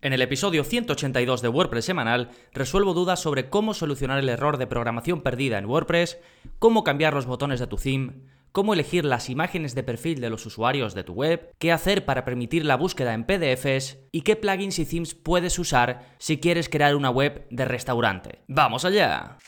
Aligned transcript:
En 0.00 0.12
el 0.12 0.22
episodio 0.22 0.62
182 0.62 1.42
de 1.42 1.48
WordPress 1.48 1.86
semanal 1.86 2.30
resuelvo 2.52 2.94
dudas 2.94 3.18
sobre 3.20 3.50
cómo 3.50 3.74
solucionar 3.74 4.20
el 4.20 4.28
error 4.28 4.56
de 4.56 4.68
programación 4.68 5.22
perdida 5.22 5.58
en 5.58 5.66
WordPress, 5.66 6.20
cómo 6.60 6.84
cambiar 6.84 7.14
los 7.14 7.26
botones 7.26 7.58
de 7.58 7.66
tu 7.66 7.78
theme, 7.78 8.12
cómo 8.52 8.74
elegir 8.74 9.04
las 9.04 9.28
imágenes 9.28 9.74
de 9.74 9.82
perfil 9.82 10.20
de 10.20 10.30
los 10.30 10.46
usuarios 10.46 10.94
de 10.94 11.02
tu 11.02 11.14
web, 11.14 11.52
qué 11.58 11.72
hacer 11.72 12.04
para 12.04 12.24
permitir 12.24 12.64
la 12.64 12.76
búsqueda 12.76 13.12
en 13.12 13.24
PDFs 13.24 13.98
y 14.12 14.20
qué 14.20 14.36
plugins 14.36 14.78
y 14.78 14.86
themes 14.86 15.16
puedes 15.16 15.58
usar 15.58 16.14
si 16.18 16.38
quieres 16.38 16.68
crear 16.68 16.94
una 16.94 17.10
web 17.10 17.48
de 17.50 17.64
restaurante. 17.64 18.44
¡Vamos 18.46 18.84
allá! 18.84 19.38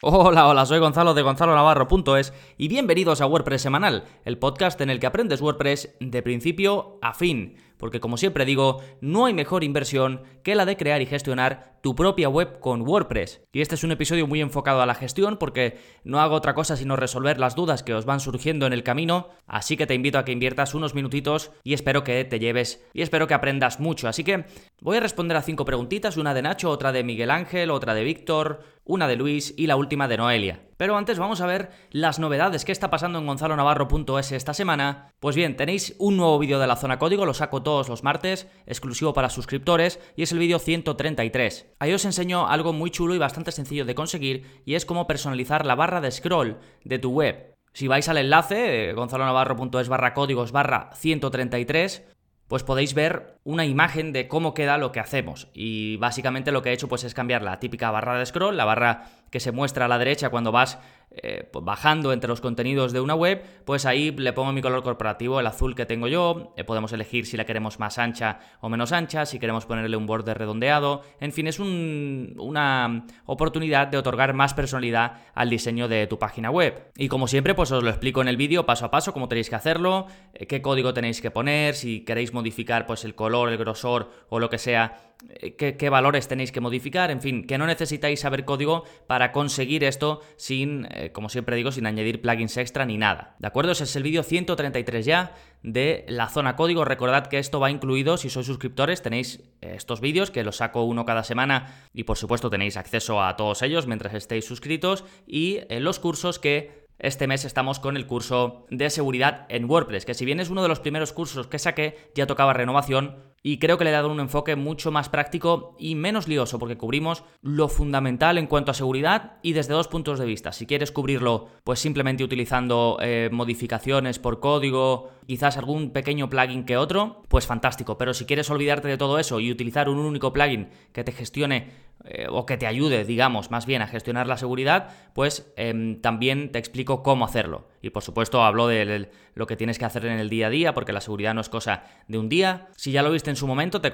Hola, 0.00 0.46
hola, 0.46 0.64
soy 0.64 0.78
Gonzalo 0.78 1.12
de 1.12 1.22
Gonzalo 1.22 1.56
Navarro.es 1.56 2.32
y 2.56 2.68
bienvenidos 2.68 3.20
a 3.20 3.26
WordPress 3.26 3.62
Semanal, 3.62 4.04
el 4.24 4.38
podcast 4.38 4.80
en 4.80 4.90
el 4.90 5.00
que 5.00 5.08
aprendes 5.08 5.40
WordPress 5.40 5.96
de 5.98 6.22
principio 6.22 7.00
a 7.02 7.14
fin 7.14 7.56
porque 7.78 8.00
como 8.00 8.16
siempre 8.16 8.44
digo, 8.44 8.82
no 9.00 9.26
hay 9.26 9.34
mejor 9.34 9.64
inversión 9.64 10.22
que 10.42 10.54
la 10.54 10.66
de 10.66 10.76
crear 10.76 11.00
y 11.00 11.06
gestionar 11.06 11.78
tu 11.82 11.94
propia 11.94 12.28
web 12.28 12.60
con 12.60 12.82
WordPress. 12.82 13.42
Y 13.52 13.60
este 13.60 13.76
es 13.76 13.84
un 13.84 13.92
episodio 13.92 14.26
muy 14.26 14.40
enfocado 14.40 14.82
a 14.82 14.86
la 14.86 14.94
gestión 14.94 15.36
porque 15.36 15.78
no 16.04 16.20
hago 16.20 16.34
otra 16.34 16.54
cosa 16.54 16.76
sino 16.76 16.96
resolver 16.96 17.38
las 17.38 17.54
dudas 17.54 17.82
que 17.82 17.94
os 17.94 18.04
van 18.04 18.20
surgiendo 18.20 18.66
en 18.66 18.72
el 18.72 18.82
camino, 18.82 19.28
así 19.46 19.76
que 19.76 19.86
te 19.86 19.94
invito 19.94 20.18
a 20.18 20.24
que 20.24 20.32
inviertas 20.32 20.74
unos 20.74 20.94
minutitos 20.94 21.50
y 21.64 21.74
espero 21.74 22.04
que 22.04 22.24
te 22.24 22.38
lleves 22.38 22.84
y 22.92 23.02
espero 23.02 23.26
que 23.26 23.34
aprendas 23.34 23.80
mucho. 23.80 24.08
Así 24.08 24.24
que 24.24 24.44
voy 24.80 24.96
a 24.96 25.00
responder 25.00 25.36
a 25.36 25.42
cinco 25.42 25.64
preguntitas, 25.64 26.16
una 26.16 26.34
de 26.34 26.42
Nacho, 26.42 26.70
otra 26.70 26.92
de 26.92 27.04
Miguel 27.04 27.30
Ángel, 27.30 27.70
otra 27.70 27.94
de 27.94 28.04
Víctor, 28.04 28.60
una 28.84 29.06
de 29.06 29.16
Luis 29.16 29.54
y 29.56 29.66
la 29.66 29.76
última 29.76 30.08
de 30.08 30.16
Noelia. 30.16 30.67
Pero 30.78 30.96
antes 30.96 31.18
vamos 31.18 31.40
a 31.40 31.46
ver 31.46 31.70
las 31.90 32.20
novedades 32.20 32.64
que 32.64 32.70
está 32.70 32.88
pasando 32.88 33.18
en 33.18 33.26
gonzalonavarro.es 33.26 34.30
esta 34.30 34.54
semana. 34.54 35.12
Pues 35.18 35.34
bien, 35.34 35.56
tenéis 35.56 35.96
un 35.98 36.16
nuevo 36.16 36.38
vídeo 36.38 36.60
de 36.60 36.68
la 36.68 36.76
zona 36.76 37.00
código, 37.00 37.26
lo 37.26 37.34
saco 37.34 37.64
todos 37.64 37.88
los 37.88 38.04
martes, 38.04 38.46
exclusivo 38.64 39.12
para 39.12 39.28
suscriptores, 39.28 39.98
y 40.14 40.22
es 40.22 40.30
el 40.30 40.38
vídeo 40.38 40.60
133. 40.60 41.74
Ahí 41.80 41.92
os 41.92 42.04
enseño 42.04 42.46
algo 42.46 42.72
muy 42.72 42.92
chulo 42.92 43.16
y 43.16 43.18
bastante 43.18 43.50
sencillo 43.50 43.84
de 43.84 43.96
conseguir, 43.96 44.62
y 44.64 44.76
es 44.76 44.86
cómo 44.86 45.08
personalizar 45.08 45.66
la 45.66 45.74
barra 45.74 46.00
de 46.00 46.12
scroll 46.12 46.58
de 46.84 47.00
tu 47.00 47.10
web. 47.10 47.56
Si 47.72 47.88
vais 47.88 48.08
al 48.08 48.18
enlace, 48.18 48.92
gonzalonavarro.es 48.92 49.88
barra 49.88 50.14
códigos 50.14 50.52
barra 50.52 50.90
133, 50.94 52.04
pues 52.48 52.62
podéis 52.62 52.94
ver 52.94 53.38
una 53.44 53.66
imagen 53.66 54.12
de 54.12 54.26
cómo 54.26 54.54
queda 54.54 54.78
lo 54.78 54.90
que 54.90 55.00
hacemos. 55.00 55.48
Y 55.52 55.96
básicamente 55.98 56.50
lo 56.50 56.62
que 56.62 56.70
he 56.70 56.72
hecho 56.72 56.88
pues 56.88 57.04
es 57.04 57.14
cambiar 57.14 57.42
la 57.42 57.60
típica 57.60 57.90
barra 57.90 58.18
de 58.18 58.24
scroll, 58.24 58.56
la 58.56 58.64
barra 58.64 59.10
que 59.30 59.40
se 59.40 59.52
muestra 59.52 59.86
a 59.86 59.88
la 59.88 59.98
derecha 59.98 60.30
cuando 60.30 60.52
vas 60.52 60.78
eh, 61.10 61.48
pues 61.50 61.64
bajando 61.64 62.12
entre 62.12 62.28
los 62.28 62.42
contenidos 62.42 62.92
de 62.92 63.00
una 63.00 63.14
web, 63.14 63.42
pues 63.64 63.86
ahí 63.86 64.10
le 64.12 64.34
pongo 64.34 64.52
mi 64.52 64.60
color 64.60 64.82
corporativo, 64.82 65.40
el 65.40 65.46
azul 65.46 65.74
que 65.74 65.86
tengo 65.86 66.06
yo, 66.06 66.52
eh, 66.56 66.64
podemos 66.64 66.92
elegir 66.92 67.24
si 67.24 67.36
la 67.38 67.46
queremos 67.46 67.78
más 67.80 67.98
ancha 67.98 68.40
o 68.60 68.68
menos 68.68 68.92
ancha, 68.92 69.24
si 69.24 69.38
queremos 69.38 69.64
ponerle 69.64 69.96
un 69.96 70.06
borde 70.06 70.34
redondeado, 70.34 71.02
en 71.18 71.32
fin, 71.32 71.46
es 71.46 71.58
una 71.58 73.06
oportunidad 73.24 73.88
de 73.88 73.96
otorgar 73.96 74.34
más 74.34 74.52
personalidad 74.52 75.14
al 75.34 75.48
diseño 75.48 75.88
de 75.88 76.06
tu 76.06 76.18
página 76.18 76.50
web. 76.50 76.90
Y 76.96 77.08
como 77.08 77.26
siempre, 77.26 77.54
pues 77.54 77.72
os 77.72 77.82
lo 77.82 77.88
explico 77.88 78.20
en 78.20 78.28
el 78.28 78.36
vídeo 78.36 78.66
paso 78.66 78.84
a 78.84 78.90
paso 78.90 79.14
cómo 79.14 79.28
tenéis 79.28 79.48
que 79.48 79.56
hacerlo, 79.56 80.06
eh, 80.34 80.46
qué 80.46 80.60
código 80.60 80.92
tenéis 80.92 81.22
que 81.22 81.30
poner, 81.30 81.74
si 81.74 82.04
queréis 82.04 82.34
modificar 82.34 82.86
pues 82.86 83.04
el 83.04 83.14
color, 83.14 83.48
el 83.48 83.56
grosor 83.56 84.10
o 84.28 84.38
lo 84.38 84.50
que 84.50 84.58
sea 84.58 85.07
eh, 85.28 85.56
qué, 85.56 85.90
valores 85.90 86.28
tenéis 86.28 86.52
que 86.52 86.60
modificar, 86.60 87.10
en 87.10 87.20
fin, 87.20 87.44
que 87.44 87.58
no 87.58 87.66
necesitáis 87.66 88.20
saber 88.20 88.44
código 88.44 88.84
para 89.08 89.32
conseguir 89.32 89.82
esto 89.82 90.20
sin, 90.36 90.86
eh, 90.90 91.10
como 91.12 91.28
siempre 91.28 91.56
digo, 91.56 91.72
sin 91.72 91.86
añadir 91.86 92.22
plugins 92.22 92.56
extra 92.56 92.84
ni 92.84 92.98
nada. 92.98 93.34
¿De 93.40 93.48
acuerdo? 93.48 93.72
Ese 93.72 93.84
es 93.84 93.96
el 93.96 94.04
vídeo 94.04 94.22
133 94.22 95.04
ya 95.04 95.34
de 95.64 96.04
la 96.08 96.28
zona 96.28 96.54
código. 96.54 96.84
Recordad 96.84 97.26
que 97.26 97.38
esto 97.38 97.58
va 97.58 97.70
incluido, 97.70 98.16
si 98.16 98.30
sois 98.30 98.46
suscriptores, 98.46 99.02
tenéis 99.02 99.40
eh, 99.60 99.74
estos 99.74 100.00
vídeos 100.00 100.30
que 100.30 100.44
los 100.44 100.56
saco 100.56 100.84
uno 100.84 101.04
cada 101.04 101.24
semana 101.24 101.74
y 101.92 102.04
por 102.04 102.16
supuesto 102.16 102.48
tenéis 102.48 102.76
acceso 102.76 103.20
a 103.20 103.36
todos 103.36 103.62
ellos 103.62 103.88
mientras 103.88 104.14
estéis 104.14 104.44
suscritos 104.44 105.04
y 105.26 105.60
los 105.68 105.98
cursos 105.98 106.38
que 106.38 106.86
este 106.98 107.26
mes 107.26 107.44
estamos 107.44 107.78
con 107.78 107.96
el 107.96 108.06
curso 108.06 108.66
de 108.70 108.90
seguridad 108.90 109.46
en 109.48 109.70
WordPress, 109.70 110.04
que 110.04 110.14
si 110.14 110.24
bien 110.24 110.40
es 110.40 110.50
uno 110.50 110.62
de 110.62 110.68
los 110.68 110.80
primeros 110.80 111.12
cursos 111.12 111.46
que 111.46 111.58
saqué, 111.58 112.10
ya 112.14 112.26
tocaba 112.26 112.52
renovación, 112.52 113.16
y 113.42 113.58
creo 113.58 113.78
que 113.78 113.84
le 113.84 113.90
he 113.90 113.92
dado 113.92 114.10
un 114.10 114.20
enfoque 114.20 114.56
mucho 114.56 114.90
más 114.90 115.08
práctico 115.08 115.76
y 115.78 115.94
menos 115.94 116.28
lioso 116.28 116.58
porque 116.58 116.76
cubrimos 116.76 117.24
lo 117.40 117.68
fundamental 117.68 118.38
en 118.38 118.46
cuanto 118.46 118.70
a 118.70 118.74
seguridad 118.74 119.38
y 119.42 119.52
desde 119.52 119.74
dos 119.74 119.88
puntos 119.88 120.18
de 120.18 120.26
vista. 120.26 120.52
Si 120.52 120.66
quieres 120.66 120.92
cubrirlo 120.92 121.48
pues 121.64 121.78
simplemente 121.78 122.24
utilizando 122.24 122.98
eh, 123.00 123.28
modificaciones 123.32 124.18
por 124.18 124.40
código, 124.40 125.10
quizás 125.26 125.56
algún 125.56 125.90
pequeño 125.90 126.28
plugin 126.28 126.64
que 126.64 126.76
otro, 126.76 127.22
pues 127.28 127.46
fantástico. 127.46 127.98
Pero 127.98 128.14
si 128.14 128.24
quieres 128.24 128.50
olvidarte 128.50 128.88
de 128.88 128.98
todo 128.98 129.18
eso 129.18 129.40
y 129.40 129.50
utilizar 129.50 129.88
un 129.88 129.98
único 129.98 130.32
plugin 130.32 130.68
que 130.92 131.04
te 131.04 131.12
gestione 131.12 131.70
eh, 132.04 132.26
o 132.30 132.46
que 132.46 132.56
te 132.56 132.66
ayude, 132.66 133.04
digamos, 133.04 133.50
más 133.50 133.66
bien 133.66 133.82
a 133.82 133.86
gestionar 133.86 134.26
la 134.26 134.36
seguridad, 134.36 134.88
pues 135.14 135.52
em, 135.56 136.00
también 136.00 136.52
te 136.52 136.58
explico 136.58 137.02
cómo 137.02 137.24
hacerlo. 137.24 137.68
Y 137.82 137.90
por 137.90 138.02
supuesto 138.02 138.42
hablo 138.42 138.66
de 138.66 139.08
lo 139.34 139.46
que 139.46 139.56
tienes 139.56 139.78
que 139.78 139.84
hacer 139.84 140.06
en 140.06 140.18
el 140.18 140.28
día 140.28 140.48
a 140.48 140.50
día, 140.50 140.74
porque 140.74 140.92
la 140.92 141.00
seguridad 141.00 141.34
no 141.34 141.40
es 141.40 141.48
cosa 141.48 141.84
de 142.08 142.18
un 142.18 142.28
día. 142.28 142.68
Si 142.76 142.92
ya 142.92 143.02
lo 143.02 143.10
viste 143.10 143.30
en 143.30 143.36
su 143.36 143.46
momento, 143.46 143.80
te, 143.80 143.90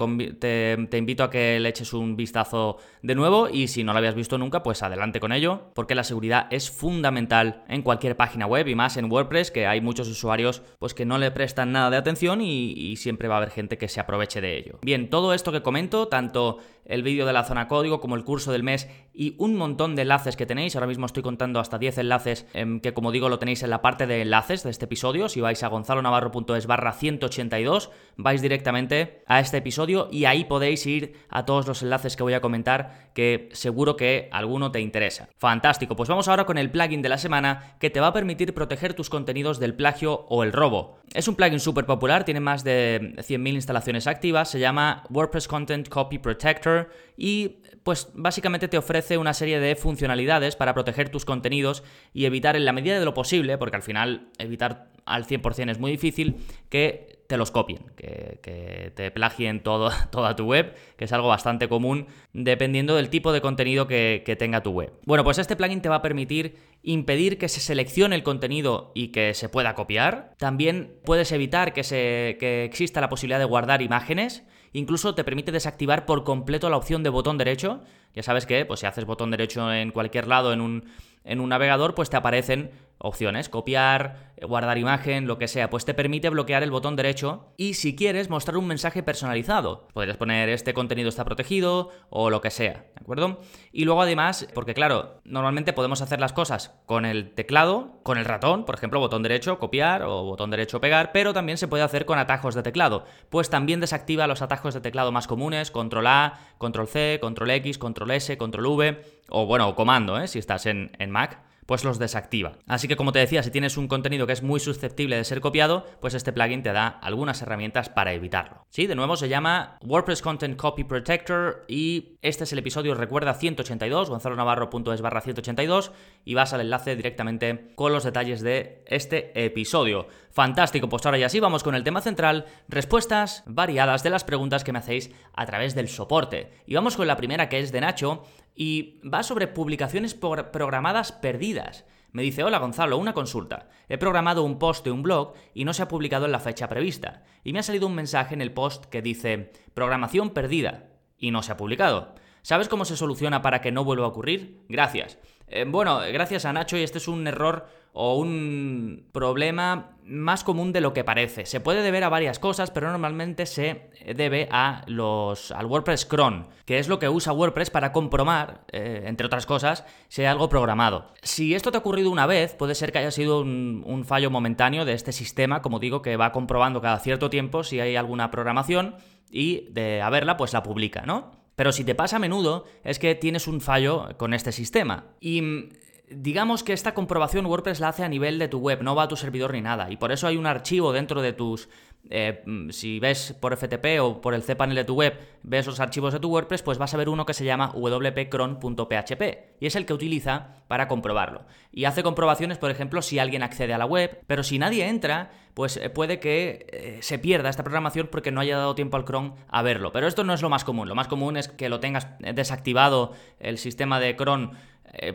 invito 0.93 1.25
a 1.25 1.31
que 1.31 1.61
le 1.61 1.69
eches 1.69 1.93
un 1.93 2.17
vistazo 2.17 2.79
de 3.03 3.15
nuevo 3.15 3.49
y 3.49 3.69
si 3.69 3.85
no 3.85 3.93
lo 3.93 3.99
habías 3.99 4.15
visto 4.15 4.39
nunca, 4.39 4.63
pues 4.63 4.83
adelante 4.83 5.21
con 5.21 5.33
ello, 5.33 5.71
porque 5.75 5.95
la 5.95 6.05
seguridad 6.05 6.47
es 6.51 6.71
fundamental 6.71 7.65
en 7.69 7.83
cualquier 7.83 8.17
página 8.17 8.47
web 8.47 8.69
y 8.69 8.75
más 8.75 8.97
en 8.97 9.11
WordPress, 9.11 9.51
que 9.51 9.67
hay 9.67 9.81
muchos 9.81 10.09
usuarios 10.09 10.63
pues 10.79 10.95
que 10.95 11.05
no 11.05 11.19
le 11.19 11.31
prestan 11.31 11.73
nada 11.73 11.91
de 11.91 11.97
atención 11.97 12.41
y, 12.41 12.73
y 12.73 12.97
siempre 12.97 13.29
va 13.29 13.35
a 13.35 13.39
haber 13.39 13.51
gente 13.51 13.79
que 13.79 13.89
se 13.89 14.01
aproveche 14.01 14.41
de 14.41 14.57
ello. 14.57 14.79
Bien, 14.83 15.11
todo 15.11 15.35
esto 15.35 15.53
que 15.53 15.63
comento, 15.63 16.09
tanto 16.09 16.59
el 16.85 17.03
vídeo 17.03 17.27
de 17.27 17.33
la 17.33 17.45
zona 17.45 17.69
código 17.69 18.01
como 18.01 18.17
el 18.17 18.25
curso 18.25 18.53
del 18.53 18.63
mes 18.63 18.89
y 19.13 19.35
un 19.39 19.57
montón 19.57 19.97
de 19.97 20.03
enlaces 20.03 20.37
que 20.37 20.47
tenéis. 20.47 20.77
Ahora 20.77 20.87
mismo 20.87 21.07
estoy 21.07 21.23
contando 21.23 21.61
hasta 21.61 21.79
10 21.79 21.99
enlaces 21.99 22.47
em, 22.53 22.81
que 22.81 22.93
como 22.93 23.13
digo 23.13 23.29
lo 23.29 23.39
tenéis 23.39 23.63
en 23.63 23.71
la 23.71 23.74
parte 23.83 24.07
de 24.07 24.23
enlaces 24.23 24.63
de 24.63 24.71
este 24.71 24.87
episodio. 24.87 25.29
Si 25.29 25.41
vais 25.41 25.63
a 25.63 25.69
gonzalonavarro.es 25.69 26.67
barra 26.67 26.93
182 26.93 27.91
vais 28.17 28.43
directamente 28.43 29.23
a 29.27 29.41
este 29.41 29.59
episodio 29.59 30.09
y 30.11 30.25
ahí 30.25 30.45
podéis 30.45 30.87
ir 30.87 31.15
a 31.29 31.45
todos 31.45 31.67
los 31.67 31.83
enlaces 31.83 32.17
que 32.17 32.23
voy 32.23 32.35
a 32.35 32.41
comentar 32.41 33.11
que 33.15 33.49
seguro 33.53 33.97
que 33.97 34.29
alguno 34.33 34.71
te 34.71 34.81
interesa. 34.81 35.29
Fantástico, 35.37 35.97
pues 35.97 36.09
vamos 36.09 36.29
ahora 36.29 36.45
con 36.45 36.59
el 36.59 36.71
plugin 36.71 37.03
de 37.03 37.09
la 37.09 37.19
semana 37.19 37.77
que 37.81 37.91
te 37.91 38.01
va 38.01 38.09
a 38.09 38.13
permitir 38.13 38.55
proteger 38.55 38.95
tus 38.95 39.11
contenidos 39.11 39.59
del 39.59 39.75
plagio 39.75 40.27
o 40.29 40.43
el 40.43 40.53
robo. 40.53 40.99
Es 41.13 41.29
un 41.29 41.37
plugin 41.37 41.61
súper 41.61 41.87
popular, 41.87 42.25
tiene 42.25 42.41
más 42.41 42.65
de 42.65 43.15
100.000 43.17 43.55
instalaciones 43.55 44.07
activas, 44.07 44.49
se 44.49 44.61
llama 44.61 45.05
WordPress 45.11 45.49
Content 45.49 45.89
Copy 45.89 46.19
Protector 46.19 46.91
y 47.17 47.61
pues 47.83 48.09
básicamente 48.15 48.67
te 48.67 48.79
ofrece 48.79 49.19
una 49.19 49.35
serie 49.35 49.61
de 49.61 49.77
funcionalidades 49.77 50.57
para 50.57 50.73
proteger 50.73 51.11
tus 51.11 51.25
contenidos 51.25 51.85
y 52.15 52.25
evitar 52.25 52.57
en 52.57 52.65
la 52.65 52.73
medida 52.73 52.99
de 52.99 53.05
lo 53.05 53.13
posible, 53.13 53.59
porque 53.65 53.77
al 53.77 53.83
final 53.83 54.29
evitar 54.37 54.89
al 55.07 55.27
100% 55.27 55.71
es 55.71 55.79
muy 55.79 55.91
difícil, 55.91 56.37
que 56.69 57.25
te 57.27 57.39
los 57.39 57.51
copien, 57.51 57.81
que, 57.97 58.93
te 58.95 59.11
plagien 59.11 59.63
todo, 59.63 59.91
toda 60.11 60.37
tu 60.37 60.45
web, 60.45 60.75
que 60.99 61.07
es 61.07 61.13
algo 61.15 61.29
bastante 61.29 61.67
común 61.67 62.09
dependiendo 62.35 62.95
del 62.95 63.09
tipo 63.09 63.33
de 63.33 63.41
contenido 63.41 63.87
que, 63.87 64.37
tenga 64.39 64.63
tu 64.63 64.73
web. 64.73 64.93
Bueno, 65.07 65.25
pues 65.25 65.39
este 65.39 65.57
plugin 65.57 65.81
te 65.81 65.89
va 65.89 65.97
a 65.97 66.03
permitir 66.03 66.57
impedir 66.83 67.39
que 67.39 67.49
se 67.49 67.61
seleccione 67.61 68.17
el 68.17 68.23
contenido 68.23 68.93
y 68.95 69.09
que 69.09 69.33
se 69.33 69.49
pueda 69.49 69.75
copiar. 69.75 70.35
También 70.37 70.99
puedes 71.07 71.33
evitar 71.33 71.73
que, 71.73 71.85
se, 71.85 72.37
que 72.39 72.65
exista 72.65 73.01
la 73.01 73.09
posibilidad 73.09 73.39
de 73.39 73.47
guardar 73.47 73.81
imágenes. 73.81 74.45
Incluso 74.75 75.15
te 75.15 75.25
permite 75.25 75.53
desactivar 75.53 76.05
por 76.05 76.25
completo 76.25 76.69
la 76.69 76.77
opción 76.77 77.03
de 77.03 77.09
botón 77.09 77.39
derecho. 77.39 77.83
Ya 78.13 78.23
sabes 78.23 78.45
que, 78.45 78.67
pues 78.67 78.81
si 78.81 78.87
haces 78.87 79.07
botón 79.07 79.31
derecho 79.31 79.73
en 79.73 79.93
cualquier 79.93 80.27
lado 80.27 80.53
en 80.53 80.61
un 80.61 80.85
en 81.25 81.41
un 81.41 81.49
navegador, 81.49 81.95
pues 81.95 82.11
te 82.11 82.17
aparecen 82.17 82.71
opciones, 82.99 83.49
copiar, 83.49 84.33
eh, 84.37 84.47
guardar 84.47 84.79
imagen, 84.79 85.27
lo 85.27 85.39
que 85.39 85.49
sea, 85.49 85.71
pues 85.71 85.85
te 85.85 85.95
permite 85.95 86.31
bloquear 86.31 86.63
el 86.63 86.71
botón 86.71 86.97
derecho 86.97 87.53
y 87.57 87.75
si 87.75 87.95
quieres 87.95 88.31
mostrar 88.31 88.57
un 88.57 88.67
mensaje 88.67 89.03
personalizado, 89.03 89.89
podrías 89.93 90.17
poner 90.17 90.49
este 90.49 90.75
contenido 90.75 91.09
está 91.09 91.25
protegido 91.25 91.91
o 92.11 92.31
lo 92.31 92.41
que 92.41 92.51
sea, 92.51 92.87
¿de 92.95 93.01
acuerdo? 93.01 93.41
Y 93.73 93.85
luego 93.85 94.03
además, 94.03 94.49
porque 94.55 94.75
claro, 94.75 95.21
normalmente 95.25 95.73
podemos 95.73 96.03
hacer 96.03 96.21
las 96.21 96.33
cosas 96.33 96.75
con 96.87 97.05
el 97.05 97.33
teclado, 97.35 98.01
con 98.03 98.19
el 98.19 98.25
ratón, 98.25 98.65
por 98.65 98.75
ejemplo, 98.75 99.01
botón 99.01 99.23
derecho 99.23 99.59
copiar 99.59 100.03
o 100.03 100.25
botón 100.25 100.51
derecho 100.51 100.81
pegar, 100.81 101.13
pero 101.13 101.33
también 101.33 101.59
se 101.59 101.69
puede 101.69 101.85
hacer 101.85 102.07
con 102.07 102.19
atajos 102.19 102.55
de 102.55 102.63
teclado, 102.63 103.05
pues 103.31 103.51
también 103.51 103.81
desactiva 103.81 104.27
los 104.27 104.43
atajos 104.43 104.75
de 104.75 104.81
teclado 104.81 105.13
más 105.13 105.27
comunes, 105.27 105.71
control 105.71 106.07
A, 106.07 106.41
control 106.59 106.89
C, 106.89 107.19
control 107.21 107.51
X, 107.51 107.79
control 107.79 108.13
S, 108.13 108.37
control 108.39 108.67
V, 108.67 109.03
o 109.29 109.47
bueno, 109.47 109.75
comando, 109.75 110.19
¿eh? 110.19 110.29
si 110.29 110.39
estás 110.39 110.67
en, 110.67 110.93
en 110.99 111.11
Mac 111.11 111.44
pues 111.67 111.85
los 111.85 111.99
desactiva. 111.99 112.53
Así 112.67 112.89
que 112.89 112.97
como 112.97 113.13
te 113.13 113.19
decía, 113.19 113.43
si 113.43 113.51
tienes 113.51 113.77
un 113.77 113.89
contenido 113.89 114.27
que 114.27 114.33
es 114.33 114.43
muy 114.43 114.61
susceptible 114.61 115.17
de 115.17 115.25
ser 115.25 115.41
copiado, 115.41 115.87
pues 116.01 116.15
este 116.15 116.33
plugin 116.33 116.63
te 116.63 116.73
da 116.73 116.87
algunas 116.89 117.41
herramientas 117.43 117.89
para 117.89 118.13
evitarlo. 118.13 118.67
Sí, 118.71 118.87
de 118.87 118.95
nuevo 118.95 119.17
se 119.17 119.29
llama 119.29 119.79
WordPress 119.83 120.23
Content 120.23 120.57
Copy 120.57 120.85
Protector 120.85 121.65
y 121.69 122.19
este 122.23 122.45
es 122.45 122.53
el 122.53 122.59
episodio, 122.59 122.95
recuerda, 122.95 123.35
182, 123.35 124.11
gonzalonavarro.es 124.11 125.01
barra 125.01 125.21
182 125.21 125.93
y 126.25 126.35
vas 126.35 126.53
al 126.53 126.61
enlace 126.61 126.97
directamente 126.97 127.73
con 127.75 127.93
los 127.93 128.05
detalles 128.05 128.41
de 128.41 128.83
este 128.87 129.45
episodio. 129.45 130.09
Fantástico, 130.35 130.89
pues 130.89 131.07
ahora 131.07 131.19
ya 131.19 131.29
sí 131.29 131.39
vamos 131.39 131.63
con 131.63 131.77
el 131.77 131.85
tema 131.85 132.01
central, 132.01 132.47
respuestas 132.67 133.45
variadas 133.47 134.03
de 134.03 134.11
las 134.11 134.25
preguntas 134.25 134.65
que 134.65 134.73
me 134.73 134.81
hacéis 134.81 135.13
a 135.33 135.47
través 135.47 135.77
del 135.77 135.89
soporte. 135.89 136.51
Y 136.67 136.75
vamos 136.75 136.97
con 136.97 137.07
la 137.07 137.17
primera 137.17 137.49
que 137.49 137.61
es 137.61 137.71
de 137.71 137.81
Nacho 137.81 138.25
y 138.53 139.01
va 139.09 139.23
sobre 139.23 139.47
publicaciones 139.47 140.13
programadas 140.15 141.13
perdidas. 141.13 141.85
Me 142.11 142.23
dice, 142.23 142.43
hola 142.43 142.59
Gonzalo, 142.59 142.99
una 142.99 143.15
consulta. 143.15 143.69
He 143.89 143.97
programado 143.97 144.43
un 144.43 144.59
post 144.59 144.85
de 144.85 144.91
un 144.91 145.05
blog 145.05 145.35
y 145.55 145.65
no 145.65 145.73
se 145.73 145.85
ha 145.85 145.89
publicado 145.89 146.27
en 146.27 146.33
la 146.33 146.41
fecha 146.41 146.69
prevista. 146.69 147.23
Y 147.45 147.53
me 147.53 147.61
ha 147.61 147.63
salido 147.63 147.87
un 147.87 147.95
mensaje 147.95 148.35
en 148.35 148.41
el 148.41 148.53
post 148.53 148.87
que 148.87 149.03
dice, 149.03 149.53
programación 149.73 150.31
perdida. 150.31 150.89
Y 151.17 151.31
no 151.31 151.45
se 151.45 151.53
ha 151.53 151.57
publicado. 151.57 152.17
¿Sabes 152.43 152.69
cómo 152.69 152.85
se 152.85 152.97
soluciona 152.97 153.41
para 153.41 153.61
que 153.61 153.71
no 153.71 153.85
vuelva 153.85 154.07
a 154.07 154.09
ocurrir? 154.09 154.65
Gracias. 154.69 155.17
Eh, 155.47 155.65
bueno, 155.65 156.01
gracias 156.13 156.45
a 156.45 156.53
Nacho 156.53 156.77
y 156.77 156.83
este 156.83 156.99
es 156.99 157.07
un 157.07 157.25
error 157.27 157.69
o 157.97 158.17
un 158.17 159.07
problema 159.13 159.93
más 160.05 160.43
común 160.43 160.73
de 160.73 160.81
lo 160.81 160.93
que 160.93 161.05
parece. 161.05 161.47
Se 161.47 161.61
puede 161.61 161.81
deber 161.81 162.03
a 162.03 162.09
varias 162.09 162.41
cosas, 162.41 162.73
pero 162.73 162.91
normalmente 162.91 163.47
se 163.47 163.89
debe 164.17 164.49
a 164.51 164.83
los, 164.89 165.53
al 165.53 165.67
WordPress 165.67 166.05
cron, 166.05 166.49
que 166.67 166.81
es 166.81 166.89
lo 166.89 166.99
que 166.99 167.09
usa 167.09 167.33
WordPress 167.33 167.71
para 167.71 167.93
comprobar, 167.93 168.65
eh, 168.73 169.05
entre 169.07 169.27
otras 169.27 169.47
cosas, 169.47 169.87
si 170.09 170.23
hay 170.23 170.27
algo 170.27 170.49
programado. 170.49 171.07
Si 171.23 171.55
esto 171.55 171.71
te 171.71 171.79
ha 171.79 171.81
ocurrido 171.81 172.11
una 172.11 172.27
vez, 172.27 172.55
puede 172.55 172.75
ser 172.75 172.91
que 172.91 172.99
haya 172.99 173.13
sido 173.13 173.41
un, 173.41 173.85
un 173.87 174.05
fallo 174.05 174.29
momentáneo 174.29 174.85
de 174.85 174.95
este 174.95 175.13
sistema, 175.13 175.63
como 175.63 175.79
digo, 175.79 176.03
que 176.03 176.17
va 176.17 176.33
comprobando 176.33 176.81
cada 176.81 176.99
cierto 176.99 177.31
tiempo 177.31 177.63
si 177.63 177.79
hay 177.79 177.95
alguna 177.95 178.33
programación 178.33 178.97
y 179.31 179.69
de 179.71 180.03
haberla, 180.03 180.37
pues 180.37 180.53
la 180.53 180.65
publica, 180.65 181.03
¿no? 181.07 181.45
Pero 181.57 181.71
si 181.71 181.85
te 181.85 181.95
pasa 181.95 182.17
a 182.17 182.19
menudo, 182.19 182.65
es 182.83 182.99
que 182.99 183.15
tienes 183.15 183.47
un 183.47 183.61
fallo 183.61 184.09
con 184.17 184.35
este 184.35 184.51
sistema. 184.51 185.05
Y 185.21 185.41
mm, 185.41 185.69
digamos 186.11 186.63
que 186.63 186.73
esta 186.73 186.95
comprobación 186.95 187.47
WordPress 187.47 187.81
la 187.81 187.89
hace 187.89 188.05
a 188.05 188.09
nivel 188.09 188.39
de 188.39 188.49
tu 188.49 188.59
web, 188.59 188.83
no 188.83 188.95
va 188.95 189.05
a 189.05 189.09
tu 189.09 189.17
servidor 189.17 189.53
ni 189.53 189.61
nada. 189.61 189.91
Y 189.91 189.97
por 189.97 190.13
eso 190.13 190.27
hay 190.27 190.37
un 190.37 190.47
archivo 190.47 190.93
dentro 190.93 191.23
de 191.23 191.33
tus 191.33 191.69
eh, 192.11 192.43
mm, 192.45 192.71
si 192.71 193.01
ves 193.01 193.35
por 193.41 193.57
FTP 193.57 194.01
o 194.01 194.21
por 194.21 194.35
el 194.35 194.43
cPanel 194.43 194.77
de 194.77 194.85
tu 194.85 194.95
web, 194.95 195.19
ves 195.43 195.67
los 195.67 195.81
archivos 195.81 196.13
de 196.13 196.21
tu 196.21 196.31
WordPress, 196.31 196.63
pues 196.63 196.77
vas 196.77 196.93
a 196.93 196.97
ver 196.97 197.09
uno 197.09 197.25
que 197.25 197.33
se 197.33 197.45
llama 197.45 197.73
wpcron.php 197.75 199.23
y 199.61 199.67
es 199.67 199.75
el 199.75 199.87
que 199.87 199.95
utiliza 199.95 200.59
para 200.69 200.87
comprobarlo. 200.87 201.47
Y 201.73 201.87
hace 201.87 202.03
comprobaciones, 202.03 202.59
por 202.59 202.71
ejemplo, 202.71 203.01
si 203.01 203.19
alguien 203.19 203.43
accede 203.43 203.73
a 203.73 203.79
la 203.79 203.87
web, 203.87 204.21
pero 204.27 204.43
si 204.43 204.59
nadie 204.59 204.87
entra, 204.87 205.31
pues 205.55 205.79
eh, 205.79 205.89
puede 205.89 206.21
que 206.21 206.67
eh, 206.71 206.99
se 207.01 207.19
pierda 207.19 207.49
esta 207.49 207.65
programación 207.65 208.09
porque 208.11 208.33
no 208.33 208.41
haya 208.41 208.59
dado 208.59 208.75
tiempo 208.75 208.97
al 208.97 209.05
cron 209.05 209.35
a 209.49 209.63
verlo. 209.63 209.93
Pero 209.93 210.07
esto 210.07 210.25
no 210.25 210.35
es 210.35 210.43
lo 210.43 210.51
más 210.51 210.65
común. 210.65 210.89
Lo 210.89 210.95
más 210.95 211.09
común 211.09 211.37
es 211.39 211.49
que 211.49 211.71
lo 211.71 211.81
tengas 211.81 212.09
desactivado 212.19 213.13
el 213.39 213.57
sistema 213.57 213.99
de 213.99 214.17
cron 214.17 214.53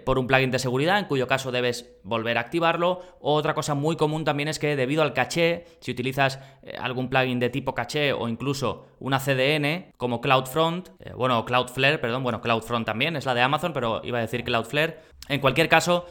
por 0.05 0.19
un 0.19 0.27
plugin 0.27 0.51
de 0.51 0.59
seguridad, 0.59 0.99
en 0.99 1.05
cuyo 1.05 1.27
caso 1.27 1.51
debes 1.51 1.93
volver 2.03 2.37
a 2.37 2.41
activarlo. 2.41 3.01
otra 3.19 3.53
cosa 3.53 3.75
muy 3.75 3.95
común 3.95 4.25
también 4.25 4.49
es 4.49 4.59
que 4.59 4.75
debido 4.75 5.01
al 5.01 5.13
caché, 5.13 5.65
si 5.79 5.91
utilizas 5.91 6.39
eh, 6.63 6.75
algún 6.79 7.09
plugin 7.09 7.39
de 7.39 7.49
tipo 7.49 7.73
caché 7.73 8.13
o 8.13 8.27
incluso 8.27 8.87
una 8.99 9.19
CDN 9.19 9.91
como 9.97 10.21
CloudFront, 10.21 10.89
eh, 10.99 11.13
bueno, 11.15 11.45
Cloudflare, 11.45 11.99
perdón, 11.99 12.23
bueno, 12.23 12.41
CloudFront 12.41 12.85
también 12.85 13.15
es 13.15 13.25
la 13.25 13.33
de 13.33 13.41
Amazon, 13.41 13.73
pero 13.73 14.01
iba 14.03 14.17
a 14.17 14.21
decir 14.21 14.43
Cloudflare. 14.43 14.99
En 15.27 15.39
cualquier 15.39 15.69
caso, 15.69 16.05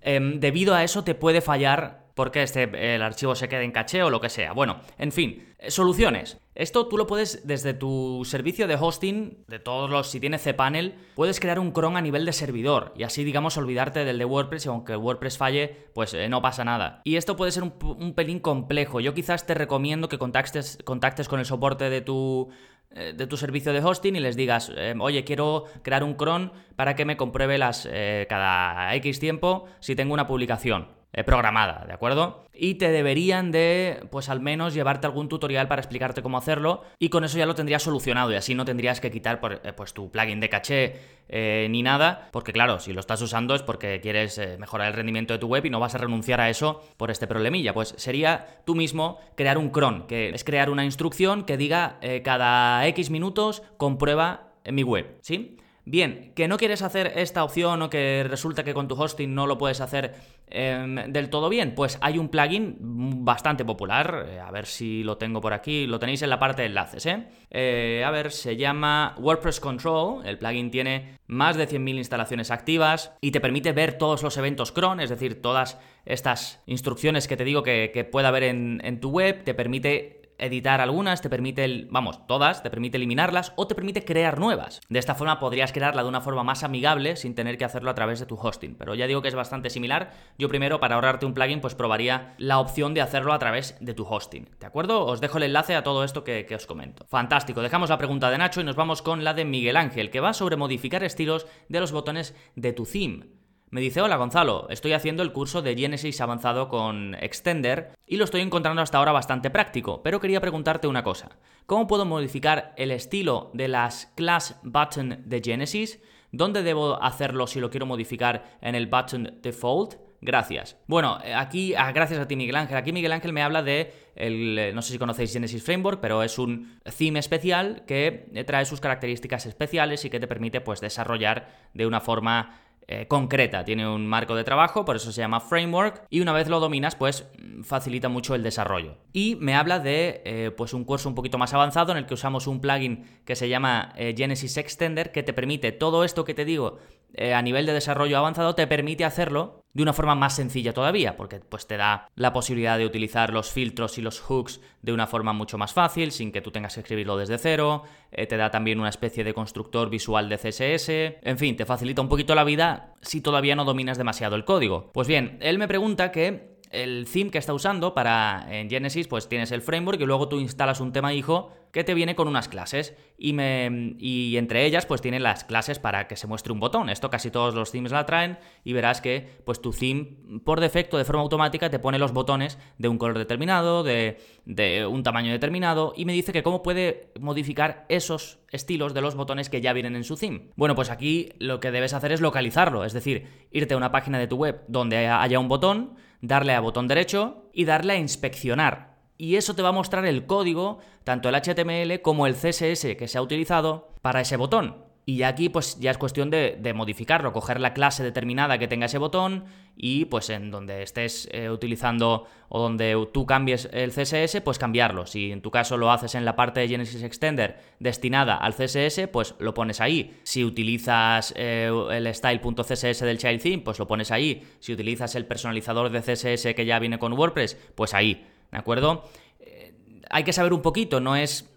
em, 0.00 0.40
debido 0.40 0.74
a 0.74 0.84
eso 0.84 1.04
te 1.04 1.14
puede 1.14 1.40
fallar 1.40 2.09
porque 2.20 2.42
este, 2.42 2.94
el 2.94 3.00
archivo 3.00 3.34
se 3.34 3.48
quede 3.48 3.64
en 3.64 3.72
caché 3.72 4.02
o 4.02 4.10
lo 4.10 4.20
que 4.20 4.28
sea. 4.28 4.52
Bueno, 4.52 4.80
en 4.98 5.10
fin, 5.10 5.54
soluciones. 5.68 6.36
Esto 6.54 6.86
tú 6.86 6.98
lo 6.98 7.06
puedes 7.06 7.46
desde 7.46 7.72
tu 7.72 8.26
servicio 8.26 8.68
de 8.68 8.74
hosting, 8.78 9.42
de 9.48 9.58
todos 9.58 9.88
los, 9.88 10.10
si 10.10 10.20
tienes 10.20 10.42
cPanel, 10.42 10.96
puedes 11.14 11.40
crear 11.40 11.58
un 11.58 11.72
cron 11.72 11.96
a 11.96 12.02
nivel 12.02 12.26
de 12.26 12.34
servidor 12.34 12.92
y 12.94 13.04
así, 13.04 13.24
digamos, 13.24 13.56
olvidarte 13.56 14.04
del 14.04 14.18
de 14.18 14.26
WordPress 14.26 14.66
y 14.66 14.68
aunque 14.68 14.96
WordPress 14.96 15.38
falle, 15.38 15.88
pues 15.94 16.12
eh, 16.12 16.28
no 16.28 16.42
pasa 16.42 16.62
nada. 16.62 17.00
Y 17.04 17.16
esto 17.16 17.38
puede 17.38 17.52
ser 17.52 17.62
un, 17.62 18.12
pelín 18.12 18.38
complejo. 18.38 19.00
Yo 19.00 19.14
quizás 19.14 19.46
te 19.46 19.54
recomiendo 19.54 20.10
que 20.10 20.18
contactes, 20.18 20.76
contactes 20.84 21.26
con 21.26 21.38
el 21.40 21.46
soporte 21.46 21.88
de 21.88 22.02
tu 22.02 22.50
eh, 22.90 23.14
de 23.16 23.26
tu 23.26 23.38
servicio 23.38 23.72
de 23.72 23.82
hosting 23.82 24.16
y 24.16 24.20
les 24.20 24.36
digas, 24.36 24.70
eh, 24.76 24.94
oye, 25.00 25.24
quiero 25.24 25.64
crear 25.80 26.04
un 26.04 26.12
cron 26.12 26.52
para 26.76 26.96
que 26.96 27.06
me 27.06 27.16
compruebe 27.16 27.56
las 27.56 27.88
cada 28.28 28.94
X 28.96 29.20
tiempo 29.20 29.64
si 29.80 29.96
tengo 29.96 30.12
una 30.12 30.26
publicación. 30.26 30.99
Eh, 31.12 31.24
programada, 31.24 31.84
¿de 31.88 31.92
acuerdo? 31.92 32.46
Y 32.54 32.74
te 32.74 32.92
deberían 32.92 33.50
de, 33.50 34.06
pues 34.12 34.28
al 34.28 34.38
menos, 34.38 34.74
llevarte 34.74 35.08
algún 35.08 35.28
tutorial 35.28 35.66
para 35.66 35.80
explicarte 35.80 36.22
cómo 36.22 36.38
hacerlo 36.38 36.84
y 37.00 37.08
con 37.08 37.24
eso 37.24 37.36
ya 37.36 37.46
lo 37.46 37.56
tendrías 37.56 37.82
solucionado 37.82 38.30
y 38.30 38.36
así 38.36 38.54
no 38.54 38.64
tendrías 38.64 39.00
que 39.00 39.10
quitar 39.10 39.40
eh, 39.64 39.72
pues 39.72 39.92
tu 39.92 40.12
plugin 40.12 40.38
de 40.38 40.48
caché 40.48 41.00
eh, 41.28 41.66
ni 41.68 41.82
nada, 41.82 42.28
porque 42.30 42.52
claro, 42.52 42.78
si 42.78 42.92
lo 42.92 43.00
estás 43.00 43.20
usando 43.22 43.56
es 43.56 43.62
porque 43.62 44.00
quieres 44.00 44.40
mejorar 44.60 44.86
el 44.86 44.94
rendimiento 44.94 45.32
de 45.32 45.40
tu 45.40 45.48
web 45.48 45.66
y 45.66 45.70
no 45.70 45.80
vas 45.80 45.96
a 45.96 45.98
renunciar 45.98 46.40
a 46.40 46.48
eso 46.48 46.80
por 46.96 47.10
este 47.10 47.26
problemilla. 47.26 47.74
Pues 47.74 47.92
sería 47.96 48.62
tú 48.64 48.76
mismo 48.76 49.18
crear 49.34 49.58
un 49.58 49.70
cron, 49.70 50.06
que 50.06 50.28
es 50.28 50.44
crear 50.44 50.70
una 50.70 50.84
instrucción 50.84 51.42
que 51.42 51.56
diga 51.56 51.98
cada 52.22 52.86
X 52.86 53.10
minutos 53.10 53.64
comprueba 53.78 54.52
en 54.62 54.76
mi 54.76 54.84
web, 54.84 55.18
¿sí? 55.22 55.56
Bien, 55.84 56.32
que 56.34 56.46
no 56.46 56.58
quieres 56.58 56.82
hacer 56.82 57.12
esta 57.16 57.42
opción 57.42 57.80
o 57.82 57.90
que 57.90 58.24
resulta 58.28 58.64
que 58.64 58.74
con 58.74 58.86
tu 58.86 59.00
hosting 59.00 59.34
no 59.34 59.46
lo 59.46 59.56
puedes 59.56 59.80
hacer 59.80 60.14
em, 60.48 60.96
del 61.10 61.30
todo 61.30 61.48
bien, 61.48 61.74
pues 61.74 61.98
hay 62.02 62.18
un 62.18 62.28
plugin 62.28 62.76
bastante 63.24 63.64
popular, 63.64 64.26
eh, 64.28 64.40
a 64.40 64.50
ver 64.50 64.66
si 64.66 65.02
lo 65.02 65.16
tengo 65.16 65.40
por 65.40 65.54
aquí, 65.54 65.86
lo 65.86 65.98
tenéis 65.98 66.22
en 66.22 66.30
la 66.30 66.38
parte 66.38 66.62
de 66.62 66.68
enlaces, 66.68 67.06
¿eh? 67.06 67.26
¿eh? 67.50 68.04
a 68.04 68.10
ver, 68.10 68.30
se 68.30 68.56
llama 68.56 69.14
WordPress 69.18 69.58
Control, 69.58 70.26
el 70.26 70.38
plugin 70.38 70.70
tiene 70.70 71.18
más 71.26 71.56
de 71.56 71.66
100.000 71.66 71.96
instalaciones 71.96 72.50
activas 72.50 73.12
y 73.20 73.30
te 73.30 73.40
permite 73.40 73.72
ver 73.72 73.96
todos 73.96 74.22
los 74.22 74.36
eventos 74.36 74.72
cron, 74.72 75.00
es 75.00 75.08
decir, 75.08 75.40
todas 75.40 75.78
estas 76.04 76.62
instrucciones 76.66 77.26
que 77.26 77.36
te 77.36 77.44
digo 77.44 77.62
que, 77.62 77.90
que 77.92 78.04
pueda 78.04 78.28
haber 78.28 78.44
en, 78.44 78.80
en 78.84 79.00
tu 79.00 79.10
web, 79.10 79.44
te 79.44 79.54
permite 79.54 80.19
editar 80.40 80.80
algunas, 80.80 81.22
te 81.22 81.30
permite, 81.30 81.86
vamos, 81.90 82.26
todas, 82.26 82.62
te 82.62 82.70
permite 82.70 82.96
eliminarlas 82.96 83.52
o 83.56 83.66
te 83.66 83.74
permite 83.74 84.04
crear 84.04 84.38
nuevas. 84.38 84.80
De 84.88 84.98
esta 84.98 85.14
forma 85.14 85.38
podrías 85.38 85.72
crearla 85.72 86.02
de 86.02 86.08
una 86.08 86.20
forma 86.20 86.42
más 86.42 86.64
amigable 86.64 87.16
sin 87.16 87.34
tener 87.34 87.58
que 87.58 87.64
hacerlo 87.64 87.90
a 87.90 87.94
través 87.94 88.20
de 88.20 88.26
tu 88.26 88.36
hosting. 88.36 88.76
Pero 88.76 88.94
ya 88.94 89.06
digo 89.06 89.22
que 89.22 89.28
es 89.28 89.34
bastante 89.34 89.70
similar. 89.70 90.12
Yo 90.38 90.48
primero, 90.48 90.80
para 90.80 90.94
ahorrarte 90.94 91.26
un 91.26 91.34
plugin, 91.34 91.60
pues 91.60 91.74
probaría 91.74 92.34
la 92.38 92.58
opción 92.58 92.94
de 92.94 93.02
hacerlo 93.02 93.32
a 93.32 93.38
través 93.38 93.76
de 93.80 93.94
tu 93.94 94.04
hosting. 94.04 94.48
¿De 94.58 94.66
acuerdo? 94.66 95.04
Os 95.06 95.20
dejo 95.20 95.38
el 95.38 95.44
enlace 95.44 95.74
a 95.74 95.82
todo 95.82 96.04
esto 96.04 96.24
que, 96.24 96.46
que 96.46 96.54
os 96.54 96.66
comento. 96.66 97.06
Fantástico. 97.06 97.62
Dejamos 97.62 97.90
la 97.90 97.98
pregunta 97.98 98.30
de 98.30 98.38
Nacho 98.38 98.60
y 98.60 98.64
nos 98.64 98.76
vamos 98.76 99.02
con 99.02 99.24
la 99.24 99.34
de 99.34 99.44
Miguel 99.44 99.76
Ángel, 99.76 100.10
que 100.10 100.20
va 100.20 100.32
sobre 100.32 100.56
modificar 100.56 101.04
estilos 101.04 101.46
de 101.68 101.80
los 101.80 101.92
botones 101.92 102.34
de 102.56 102.72
tu 102.72 102.84
theme. 102.84 103.39
Me 103.72 103.80
dice, 103.80 104.00
hola 104.00 104.16
Gonzalo, 104.16 104.66
estoy 104.68 104.94
haciendo 104.94 105.22
el 105.22 105.30
curso 105.30 105.62
de 105.62 105.76
Genesis 105.76 106.20
avanzado 106.20 106.68
con 106.68 107.14
Extender 107.14 107.92
y 108.04 108.16
lo 108.16 108.24
estoy 108.24 108.40
encontrando 108.40 108.82
hasta 108.82 108.98
ahora 108.98 109.12
bastante 109.12 109.48
práctico, 109.48 110.02
pero 110.02 110.18
quería 110.18 110.40
preguntarte 110.40 110.88
una 110.88 111.04
cosa. 111.04 111.38
¿Cómo 111.66 111.86
puedo 111.86 112.04
modificar 112.04 112.74
el 112.76 112.90
estilo 112.90 113.52
de 113.54 113.68
las 113.68 114.06
class 114.16 114.58
button 114.64 115.22
de 115.24 115.40
Genesis? 115.40 116.00
¿Dónde 116.32 116.64
debo 116.64 117.00
hacerlo 117.00 117.46
si 117.46 117.60
lo 117.60 117.70
quiero 117.70 117.86
modificar 117.86 118.58
en 118.60 118.74
el 118.74 118.88
button 118.88 119.38
default? 119.40 119.94
Gracias. 120.20 120.76
Bueno, 120.88 121.18
eh, 121.24 121.32
aquí, 121.32 121.74
ah, 121.74 121.92
gracias 121.92 122.18
a 122.18 122.26
ti 122.26 122.34
Miguel 122.34 122.56
Ángel. 122.56 122.76
Aquí 122.76 122.92
Miguel 122.92 123.12
Ángel 123.12 123.32
me 123.32 123.42
habla 123.42 123.62
de, 123.62 123.92
el, 124.16 124.58
eh, 124.58 124.72
no 124.72 124.82
sé 124.82 124.92
si 124.92 124.98
conocéis 124.98 125.32
Genesis 125.32 125.62
Framework, 125.62 126.00
pero 126.00 126.24
es 126.24 126.40
un 126.40 126.80
theme 126.98 127.20
especial 127.20 127.84
que 127.86 128.28
eh, 128.34 128.44
trae 128.44 128.64
sus 128.64 128.80
características 128.80 129.46
especiales 129.46 130.04
y 130.04 130.10
que 130.10 130.18
te 130.18 130.26
permite 130.26 130.60
pues 130.60 130.80
desarrollar 130.80 131.70
de 131.72 131.86
una 131.86 132.00
forma 132.00 132.58
eh, 132.86 133.06
concreta, 133.06 133.64
tiene 133.64 133.88
un 133.88 134.06
marco 134.06 134.34
de 134.34 134.42
trabajo, 134.42 134.84
por 134.84 134.96
eso 134.96 135.12
se 135.12 135.20
llama 135.20 135.40
framework, 135.40 136.06
y 136.10 136.20
una 136.20 136.32
vez 136.32 136.48
lo 136.48 136.58
dominas, 136.58 136.96
pues 136.96 137.24
facilita 137.62 138.08
mucho 138.08 138.34
el 138.34 138.42
desarrollo. 138.42 138.96
Y 139.12 139.36
me 139.36 139.54
habla 139.54 139.78
de 139.78 140.22
eh, 140.24 140.50
pues 140.56 140.74
un 140.74 140.84
curso 140.84 141.08
un 141.08 141.14
poquito 141.14 141.38
más 141.38 141.54
avanzado 141.54 141.92
en 141.92 141.98
el 141.98 142.06
que 142.06 142.14
usamos 142.14 142.46
un 142.46 142.60
plugin 142.60 143.04
que 143.24 143.36
se 143.36 143.48
llama 143.48 143.92
eh, 143.96 144.14
Genesis 144.16 144.56
Extender, 144.56 145.12
que 145.12 145.22
te 145.22 145.32
permite 145.32 145.72
todo 145.72 146.04
esto 146.04 146.24
que 146.24 146.34
te 146.34 146.44
digo 146.44 146.78
a 147.16 147.42
nivel 147.42 147.66
de 147.66 147.72
desarrollo 147.72 148.18
avanzado, 148.18 148.54
te 148.54 148.66
permite 148.66 149.04
hacerlo 149.04 149.60
de 149.72 149.82
una 149.82 149.92
forma 149.92 150.14
más 150.14 150.34
sencilla 150.34 150.72
todavía, 150.72 151.16
porque 151.16 151.40
pues 151.40 151.66
te 151.66 151.76
da 151.76 152.08
la 152.16 152.32
posibilidad 152.32 152.76
de 152.76 152.86
utilizar 152.86 153.32
los 153.32 153.50
filtros 153.50 153.98
y 153.98 154.02
los 154.02 154.20
hooks 154.20 154.60
de 154.82 154.92
una 154.92 155.06
forma 155.06 155.32
mucho 155.32 155.58
más 155.58 155.72
fácil, 155.72 156.10
sin 156.10 156.32
que 156.32 156.40
tú 156.40 156.50
tengas 156.50 156.74
que 156.74 156.80
escribirlo 156.80 157.16
desde 157.16 157.38
cero, 157.38 157.84
eh, 158.10 158.26
te 158.26 158.36
da 158.36 158.50
también 158.50 158.80
una 158.80 158.88
especie 158.88 159.22
de 159.22 159.34
constructor 159.34 159.88
visual 159.88 160.28
de 160.28 160.38
CSS, 160.38 160.88
en 161.22 161.38
fin, 161.38 161.56
te 161.56 161.66
facilita 161.66 162.02
un 162.02 162.08
poquito 162.08 162.34
la 162.34 162.44
vida 162.44 162.94
si 163.00 163.20
todavía 163.20 163.54
no 163.54 163.64
dominas 163.64 163.98
demasiado 163.98 164.34
el 164.34 164.44
código. 164.44 164.90
Pues 164.92 165.06
bien, 165.06 165.38
él 165.40 165.58
me 165.58 165.68
pregunta 165.68 166.10
que 166.10 166.49
el 166.70 167.06
theme 167.12 167.30
que 167.30 167.38
está 167.38 167.52
usando 167.52 167.94
para 167.94 168.46
en 168.48 168.70
Genesis, 168.70 169.08
pues 169.08 169.28
tienes 169.28 169.50
el 169.50 169.60
framework 169.60 170.00
y 170.00 170.06
luego 170.06 170.28
tú 170.28 170.38
instalas 170.38 170.80
un 170.80 170.92
tema 170.92 171.12
hijo 171.12 171.52
que 171.72 171.84
te 171.84 171.94
viene 171.94 172.16
con 172.16 172.26
unas 172.26 172.48
clases 172.48 172.96
y, 173.16 173.32
me, 173.32 173.94
y 173.98 174.36
entre 174.36 174.64
ellas 174.66 174.86
pues 174.86 175.00
tiene 175.00 175.20
las 175.20 175.44
clases 175.44 175.78
para 175.78 176.08
que 176.08 176.16
se 176.16 176.26
muestre 176.26 176.52
un 176.52 176.60
botón. 176.60 176.88
Esto 176.88 177.10
casi 177.10 177.30
todos 177.30 177.54
los 177.54 177.70
themes 177.70 177.92
la 177.92 178.06
traen 178.06 178.38
y 178.64 178.72
verás 178.72 179.00
que 179.00 179.28
pues 179.44 179.60
tu 179.60 179.72
theme 179.72 180.16
por 180.44 180.60
defecto 180.60 180.96
de 180.96 181.04
forma 181.04 181.22
automática 181.22 181.70
te 181.70 181.78
pone 181.78 181.98
los 181.98 182.12
botones 182.12 182.58
de 182.78 182.88
un 182.88 182.98
color 182.98 183.18
determinado, 183.18 183.82
de, 183.82 184.20
de 184.44 184.86
un 184.86 185.02
tamaño 185.02 185.32
determinado 185.32 185.92
y 185.96 186.04
me 186.04 186.12
dice 186.12 186.32
que 186.32 186.42
cómo 186.42 186.62
puede 186.62 187.12
modificar 187.20 187.84
esos 187.88 188.38
estilos 188.50 188.94
de 188.94 189.00
los 189.00 189.14
botones 189.14 189.48
que 189.48 189.60
ya 189.60 189.72
vienen 189.72 189.96
en 189.96 190.04
su 190.04 190.16
theme. 190.16 190.50
Bueno, 190.56 190.74
pues 190.74 190.90
aquí 190.90 191.30
lo 191.38 191.60
que 191.60 191.70
debes 191.70 191.94
hacer 191.94 192.12
es 192.12 192.20
localizarlo, 192.20 192.84
es 192.84 192.92
decir, 192.92 193.26
irte 193.50 193.74
a 193.74 193.76
una 193.76 193.92
página 193.92 194.18
de 194.18 194.26
tu 194.26 194.36
web 194.36 194.62
donde 194.66 195.06
haya 195.06 195.38
un 195.38 195.48
botón, 195.48 195.96
darle 196.20 196.54
a 196.54 196.60
botón 196.60 196.88
derecho 196.88 197.50
y 197.52 197.64
darle 197.64 197.94
a 197.94 197.98
inspeccionar 197.98 198.90
y 199.20 199.36
eso 199.36 199.54
te 199.54 199.60
va 199.60 199.68
a 199.68 199.72
mostrar 199.72 200.06
el 200.06 200.24
código, 200.24 200.78
tanto 201.04 201.28
el 201.28 201.34
HTML 201.34 202.00
como 202.00 202.26
el 202.26 202.34
CSS 202.34 202.96
que 202.96 203.06
se 203.06 203.18
ha 203.18 203.22
utilizado 203.22 203.92
para 204.00 204.22
ese 204.22 204.38
botón. 204.38 204.89
Y 205.10 205.24
aquí 205.24 205.48
pues 205.48 205.80
ya 205.80 205.90
es 205.90 205.98
cuestión 205.98 206.30
de, 206.30 206.72
modificarlo, 206.72 207.32
coger 207.32 207.60
la 207.60 207.74
clase 207.74 208.04
determinada 208.04 208.58
que 208.58 208.68
tenga 208.68 208.86
ese 208.86 208.96
botón 208.96 209.42
y 209.76 210.04
pues 210.04 210.30
en 210.30 210.52
donde 210.52 210.84
estés 210.84 211.28
eh, 211.32 211.50
utilizando 211.50 212.28
o 212.48 212.60
donde 212.60 213.08
tú 213.12 213.26
cambies 213.26 213.68
el 213.72 213.90
CSS, 213.90 214.40
pues 214.44 214.60
cambiarlo. 214.60 215.06
Si 215.06 215.32
en 215.32 215.42
tu 215.42 215.50
caso 215.50 215.76
lo 215.76 215.90
haces 215.90 216.14
en 216.14 216.24
la 216.24 216.36
parte 216.36 216.60
de 216.60 216.68
Genesis 216.68 217.02
Extender 217.02 217.58
destinada 217.80 218.36
al 218.36 218.54
CSS, 218.54 219.08
pues 219.10 219.34
lo 219.40 219.52
pones 219.52 219.80
ahí. 219.80 220.16
Si 220.22 220.44
utilizas 220.44 221.34
eh, 221.36 221.72
el 221.90 222.14
style.css 222.14 223.00
del 223.00 223.18
child 223.18 223.42
theme, 223.42 223.62
pues 223.64 223.80
lo 223.80 223.88
pones 223.88 224.12
ahí. 224.12 224.46
Si 224.60 224.72
utilizas 224.72 225.16
el 225.16 225.26
personalizador 225.26 225.90
de 225.90 226.02
CSS 226.02 226.54
que 226.54 226.66
ya 226.66 226.78
viene 226.78 227.00
con 227.00 227.14
WordPress, 227.14 227.56
pues 227.74 227.94
ahí. 227.94 228.28
¿De 228.52 228.58
acuerdo? 228.58 229.10
Eh, 229.40 229.74
hay 230.08 230.22
que 230.22 230.32
saber 230.32 230.52
un 230.52 230.62
poquito, 230.62 231.00
no 231.00 231.16
es 231.16 231.50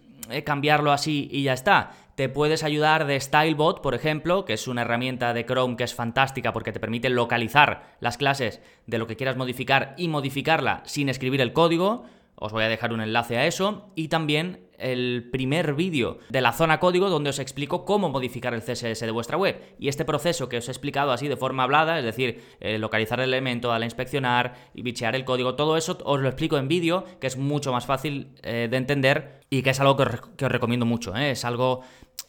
cambiarlo 0.43 0.91
así 0.91 1.27
y 1.31 1.43
ya 1.43 1.53
está. 1.53 1.91
Te 2.15 2.29
puedes 2.29 2.63
ayudar 2.63 3.07
de 3.07 3.19
StyleBot, 3.19 3.81
por 3.81 3.95
ejemplo, 3.95 4.45
que 4.45 4.53
es 4.53 4.67
una 4.67 4.81
herramienta 4.81 5.33
de 5.33 5.47
Chrome 5.47 5.75
que 5.75 5.83
es 5.83 5.95
fantástica 5.95 6.53
porque 6.53 6.71
te 6.71 6.79
permite 6.79 7.09
localizar 7.09 7.95
las 7.99 8.17
clases 8.17 8.61
de 8.85 8.99
lo 8.99 9.07
que 9.07 9.15
quieras 9.15 9.35
modificar 9.35 9.95
y 9.97 10.09
modificarla 10.09 10.83
sin 10.85 11.09
escribir 11.09 11.41
el 11.41 11.53
código. 11.53 12.05
Os 12.35 12.51
voy 12.51 12.63
a 12.63 12.69
dejar 12.69 12.93
un 12.93 13.01
enlace 13.01 13.37
a 13.37 13.45
eso. 13.45 13.91
Y 13.95 14.07
también 14.07 14.67
el 14.77 15.29
primer 15.31 15.73
vídeo 15.73 16.19
de 16.29 16.41
la 16.41 16.51
zona 16.51 16.79
código 16.79 17.09
donde 17.09 17.29
os 17.29 17.39
explico 17.39 17.85
cómo 17.85 18.09
modificar 18.09 18.53
el 18.53 18.61
CSS 18.61 18.99
de 18.99 19.11
vuestra 19.11 19.37
web. 19.37 19.61
Y 19.79 19.87
este 19.87 20.05
proceso 20.05 20.49
que 20.49 20.57
os 20.57 20.67
he 20.67 20.71
explicado 20.71 21.11
así 21.11 21.27
de 21.27 21.37
forma 21.37 21.63
hablada, 21.63 21.97
es 21.97 22.05
decir, 22.05 22.43
eh, 22.59 22.77
localizar 22.77 23.19
el 23.19 23.29
elemento, 23.29 23.69
darle 23.69 23.85
a 23.85 23.87
inspeccionar 23.87 24.55
y 24.73 24.81
bichear 24.81 25.15
el 25.15 25.25
código, 25.25 25.55
todo 25.55 25.77
eso 25.77 25.97
os 26.03 26.19
lo 26.19 26.27
explico 26.27 26.57
en 26.57 26.67
vídeo, 26.67 27.05
que 27.19 27.27
es 27.27 27.37
mucho 27.37 27.71
más 27.71 27.85
fácil 27.85 28.35
eh, 28.43 28.67
de 28.69 28.77
entender 28.77 29.41
y 29.49 29.61
que 29.61 29.69
es 29.69 29.79
algo 29.79 29.95
que 29.95 30.03
os, 30.03 30.51
recomiendo 30.51 30.85
mucho. 30.85 31.15
¿eh? 31.15 31.31
Es 31.31 31.45
algo 31.45 31.81